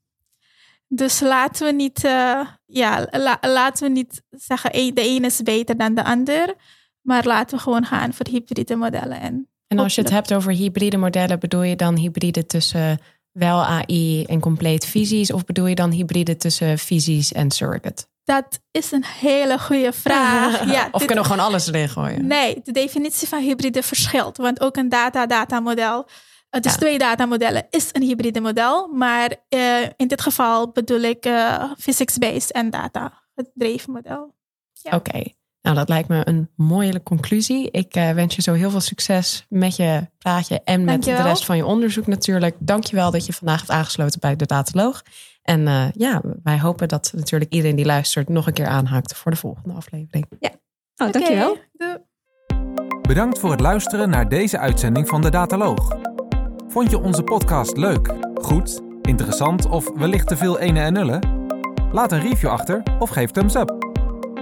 Dus 0.88 1.20
laten 1.20 1.66
we 1.66 1.72
niet, 1.72 2.04
eh, 2.04 2.40
ja, 2.66 3.06
la- 3.10 3.38
laten 3.40 3.86
we 3.86 3.92
niet 3.92 4.22
zeggen 4.30 4.94
de 4.94 5.00
ene 5.00 5.26
is 5.26 5.42
beter 5.42 5.76
dan 5.76 5.94
de 5.94 6.04
ander, 6.04 6.54
maar 7.00 7.24
laten 7.26 7.56
we 7.56 7.62
gewoon 7.62 7.84
gaan 7.84 8.12
voor 8.14 8.26
hybride 8.30 8.76
modellen. 8.76 9.20
En 9.20 9.48
En 9.66 9.78
als 9.78 9.94
je 9.94 10.00
het 10.00 10.10
hebt 10.10 10.34
over 10.34 10.52
hybride 10.52 10.96
modellen, 10.96 11.38
bedoel 11.38 11.62
je 11.62 11.76
dan 11.76 11.96
hybride 11.96 12.46
tussen 12.46 12.98
wel 13.32 13.64
AI 13.64 14.24
en 14.24 14.40
compleet 14.40 14.84
visies? 14.86 15.32
Of 15.32 15.44
bedoel 15.44 15.66
je 15.66 15.74
dan 15.74 15.90
hybride 15.90 16.36
tussen 16.36 16.78
visies 16.78 17.32
en 17.32 17.50
surrogate? 17.50 18.06
Dat 18.24 18.60
is 18.70 18.92
een 18.92 19.04
hele 19.04 19.58
goede 19.58 19.92
vraag. 19.92 20.64
Ja, 20.72 20.88
of 20.90 20.98
dit- 20.98 21.06
kunnen 21.06 21.24
we 21.24 21.30
gewoon 21.30 21.46
alles 21.46 21.66
erin 21.66 21.88
gooien? 21.88 22.26
Nee, 22.26 22.60
de 22.64 22.72
definitie 22.72 23.28
van 23.28 23.40
hybride 23.42 23.82
verschilt. 23.82 24.36
Want 24.36 24.60
ook 24.60 24.76
een 24.76 24.88
data-datamodel, 24.88 26.06
het 26.50 26.64
is 26.66 26.72
Ja. 26.72 26.78
twee 26.78 26.98
datamodellen, 26.98 27.66
is 27.70 27.88
een 27.92 28.02
hybride 28.02 28.40
model. 28.40 28.88
Maar 28.88 29.34
eh, 29.48 29.82
in 29.96 30.06
dit 30.08 30.20
geval 30.20 30.70
bedoel 30.70 31.00
ik 31.00 31.24
eh, 31.24 31.64
physics-based 31.78 32.52
en 32.52 32.70
data-gedreven 32.70 33.92
model. 33.92 34.34
Ja. 34.72 34.96
Oké, 34.96 35.22
nou 35.62 35.76
dat 35.76 35.88
lijkt 35.88 36.08
me 36.08 36.28
een 36.28 36.50
mooie 36.56 37.02
conclusie. 37.02 37.70
Ik 37.70 37.94
eh, 37.94 38.10
wens 38.10 38.34
je 38.36 38.42
zo 38.42 38.52
heel 38.52 38.70
veel 38.70 38.80
succes 38.80 39.46
met 39.48 39.76
je 39.76 40.08
praatje 40.18 40.60
en 40.64 40.78
met 40.84 40.88
Dankjewel. 40.88 41.22
de 41.22 41.28
rest 41.28 41.44
van 41.44 41.56
je 41.56 41.66
onderzoek 41.66 42.06
natuurlijk. 42.06 42.56
Dankjewel 42.58 43.10
dat 43.10 43.26
je 43.26 43.32
vandaag 43.32 43.58
hebt 43.58 43.70
aangesloten 43.70 44.20
bij 44.20 44.36
de 44.36 44.46
Dataloog. 44.46 45.02
En 45.42 45.66
eh, 45.66 45.90
ja, 45.92 46.22
wij 46.42 46.60
hopen 46.60 46.88
dat 46.88 47.12
natuurlijk 47.16 47.52
iedereen 47.52 47.76
die 47.76 47.84
luistert 47.84 48.28
nog 48.28 48.46
een 48.46 48.52
keer 48.52 48.66
aanhaakt 48.66 49.16
voor 49.16 49.30
de 49.30 49.36
volgende 49.38 49.74
aflevering. 49.74 50.26
oh, 50.96 51.12
dankjewel. 51.12 51.50
Oké, 51.50 51.60
doei. 51.72 51.96
Bedankt 53.02 53.38
voor 53.38 53.50
het 53.50 53.60
luisteren 53.60 54.10
naar 54.10 54.28
deze 54.28 54.58
uitzending 54.58 55.08
van 55.08 55.22
de 55.22 55.30
Dataloog. 55.30 55.96
Vond 56.68 56.90
je 56.90 56.98
onze 56.98 57.22
podcast 57.22 57.76
leuk, 57.76 58.14
goed, 58.42 58.80
interessant 59.02 59.66
of 59.66 59.90
wellicht 59.94 60.28
te 60.28 60.36
veel 60.36 60.58
ene 60.58 60.80
en 60.80 60.92
nullen? 60.92 61.48
Laat 61.92 62.12
een 62.12 62.20
review 62.20 62.50
achter 62.50 62.82
of 62.98 63.10
geef 63.10 63.30
thumbs 63.30 63.54
up. 63.54 63.76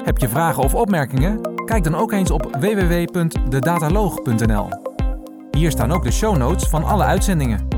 Heb 0.05 0.19
je 0.19 0.29
vragen 0.29 0.63
of 0.63 0.75
opmerkingen? 0.75 1.65
Kijk 1.65 1.85
dan 1.85 1.95
ook 1.95 2.13
eens 2.13 2.31
op 2.31 2.57
www.dedataloog.nl. 2.61 4.69
Hier 5.51 5.71
staan 5.71 5.93
ook 5.93 6.05
de 6.05 6.13
show 6.13 6.37
notes 6.37 6.69
van 6.69 6.85
alle 6.85 7.05
uitzendingen. 7.05 7.78